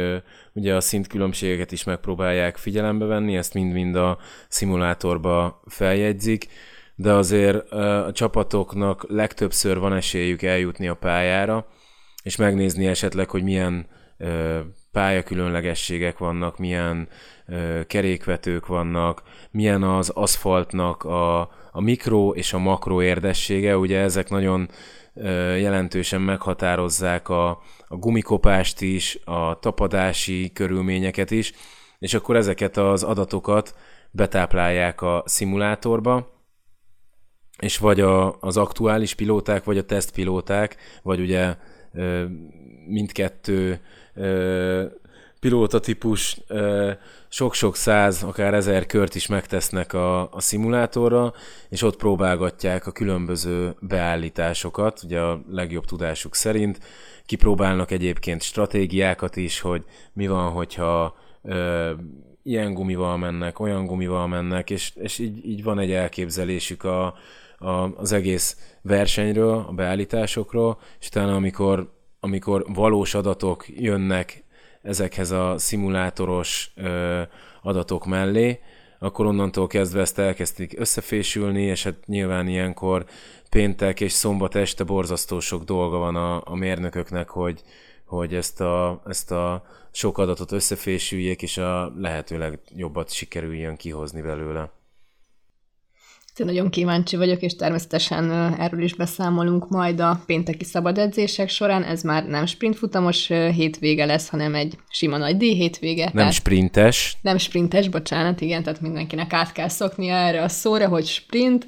ugye 0.53 0.75
a 0.75 0.81
szintkülönbségeket 0.81 1.71
is 1.71 1.83
megpróbálják 1.83 2.57
figyelembe 2.57 3.05
venni, 3.05 3.37
ezt 3.37 3.53
mind-mind 3.53 3.95
a 3.95 4.17
szimulátorba 4.47 5.61
feljegyzik, 5.65 6.47
de 6.95 7.13
azért 7.13 7.71
a 7.71 8.11
csapatoknak 8.11 9.05
legtöbbször 9.09 9.79
van 9.79 9.93
esélyük 9.93 10.41
eljutni 10.41 10.87
a 10.87 10.95
pályára, 10.95 11.67
és 12.23 12.35
megnézni 12.35 12.87
esetleg, 12.87 13.29
hogy 13.29 13.43
milyen 13.43 13.87
pályakülönlegességek 14.91 16.17
vannak, 16.17 16.57
milyen 16.57 17.07
kerékvetők 17.87 18.67
vannak, 18.67 19.23
milyen 19.51 19.83
az 19.83 20.09
aszfaltnak 20.09 21.03
a, 21.03 21.39
a 21.71 21.81
mikro 21.81 22.29
és 22.29 22.53
a 22.53 22.57
makro 22.57 23.01
érdessége, 23.01 23.77
ugye 23.77 23.99
ezek 23.99 24.29
nagyon 24.29 24.69
jelentősen 25.57 26.21
meghatározzák 26.21 27.29
a, 27.29 27.49
a 27.87 27.95
gumikopást 27.95 28.81
is, 28.81 29.19
a 29.25 29.59
tapadási 29.59 30.51
körülményeket 30.53 31.31
is, 31.31 31.53
és 31.99 32.13
akkor 32.13 32.35
ezeket 32.35 32.77
az 32.77 33.03
adatokat 33.03 33.75
betáplálják 34.11 35.01
a 35.01 35.23
szimulátorba, 35.25 36.39
és 37.59 37.77
vagy 37.77 37.99
a, 37.99 38.39
az 38.39 38.57
aktuális 38.57 39.13
pilóták, 39.15 39.63
vagy 39.63 39.77
a 39.77 39.85
tesztpilóták, 39.85 40.75
vagy 41.03 41.19
ugye 41.19 41.55
mindkettő 42.87 43.79
pilóta 45.39 45.79
típus 45.79 46.37
sok-sok 47.27 47.75
száz, 47.75 48.23
akár 48.23 48.53
ezer 48.53 48.85
kört 48.85 49.15
is 49.15 49.27
megtesznek 49.27 49.93
a, 49.93 50.33
a 50.33 50.41
szimulátorra, 50.41 51.33
és 51.69 51.81
ott 51.81 51.97
próbálgatják 51.97 52.87
a 52.87 52.91
különböző 52.91 53.75
beállításokat, 53.79 55.01
ugye 55.03 55.19
a 55.19 55.41
legjobb 55.49 55.85
tudásuk 55.85 56.35
szerint. 56.35 56.79
Kipróbálnak 57.25 57.91
egyébként 57.91 58.41
stratégiákat 58.41 59.35
is, 59.35 59.59
hogy 59.59 59.83
mi 60.13 60.27
van, 60.27 60.51
hogyha 60.51 61.15
ö, 61.43 61.91
ilyen 62.43 62.73
gumival 62.73 63.17
mennek, 63.17 63.59
olyan 63.59 63.85
gumival 63.85 64.27
mennek, 64.27 64.69
és, 64.69 64.91
és 64.95 65.19
így, 65.19 65.45
így 65.45 65.63
van 65.63 65.79
egy 65.79 65.91
elképzelésük 65.91 66.83
a, 66.83 67.15
a, 67.61 67.95
az 67.95 68.11
egész 68.11 68.57
versenyről, 68.81 69.65
a 69.67 69.71
beállításokról, 69.71 70.79
és 70.99 71.07
utána 71.07 71.35
amikor, 71.35 71.93
amikor 72.19 72.65
valós 72.73 73.13
adatok 73.13 73.65
jönnek 73.67 74.43
ezekhez 74.81 75.31
a 75.31 75.55
szimulátoros 75.57 76.71
ö, 76.75 77.21
adatok 77.61 78.05
mellé, 78.05 78.59
akkor 78.99 79.25
onnantól 79.25 79.67
kezdve 79.67 80.01
ezt 80.01 80.19
elkezdték 80.19 80.79
összefésülni, 80.79 81.61
és 81.61 81.83
hát 81.83 82.05
nyilván 82.05 82.47
ilyenkor 82.47 83.05
péntek 83.49 84.01
és 84.01 84.11
szombat 84.11 84.55
este 84.55 84.83
borzasztó 84.83 85.39
sok 85.39 85.63
dolga 85.63 85.97
van 85.97 86.15
a, 86.15 86.41
a 86.45 86.55
mérnököknek, 86.55 87.29
hogy, 87.29 87.61
hogy 88.05 88.35
ezt 88.35 88.61
a, 88.61 89.01
ezt 89.05 89.31
a 89.31 89.63
sok 89.91 90.17
adatot 90.17 90.51
összefésüljék, 90.51 91.41
és 91.41 91.57
a 91.57 91.93
lehetőleg 91.95 92.59
jobbat 92.75 93.11
sikerüljön 93.11 93.75
kihozni 93.75 94.21
belőle. 94.21 94.71
Én 96.35 96.45
nagyon 96.45 96.69
kíváncsi 96.69 97.15
vagyok, 97.15 97.41
és 97.41 97.55
természetesen 97.55 98.31
erről 98.59 98.81
is 98.81 98.93
beszámolunk 98.93 99.69
majd 99.69 99.99
a 99.99 100.21
pénteki 100.25 100.63
szabad 100.63 100.97
edzések 100.97 101.49
során. 101.49 101.83
Ez 101.83 102.01
már 102.01 102.27
nem 102.27 102.45
sprintfutamos 102.45 103.27
hétvége 103.27 104.05
lesz, 104.05 104.29
hanem 104.29 104.55
egy 104.55 104.77
sima 104.89 105.17
nagy 105.17 105.37
díj 105.37 105.53
hétvége. 105.53 106.03
Nem 106.03 106.13
tehát 106.13 106.33
sprintes. 106.33 107.17
Nem 107.21 107.37
sprintes, 107.37 107.89
bocsánat, 107.89 108.41
igen, 108.41 108.63
tehát 108.63 108.81
mindenkinek 108.81 109.33
át 109.33 109.51
kell 109.51 109.67
szoknia 109.67 110.15
erre 110.15 110.43
a 110.43 110.47
szóra, 110.47 110.87
hogy 110.87 111.05
sprint. 111.05 111.65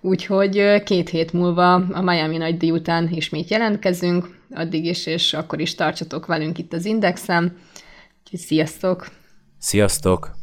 Úgyhogy 0.00 0.82
két 0.82 1.08
hét 1.08 1.32
múlva 1.32 1.72
a 1.74 2.02
Miami 2.02 2.36
nagy 2.36 2.56
díj 2.56 2.70
után 2.70 3.08
ismét 3.12 3.50
jelentkezünk, 3.50 4.38
addig 4.50 4.84
is, 4.84 5.06
és 5.06 5.32
akkor 5.32 5.60
is 5.60 5.74
tartsatok 5.74 6.26
velünk 6.26 6.58
itt 6.58 6.72
az 6.72 6.84
Indexen. 6.84 7.56
Úgyhogy 8.22 8.40
sziasztok! 8.40 9.08
Sziasztok! 9.58 10.42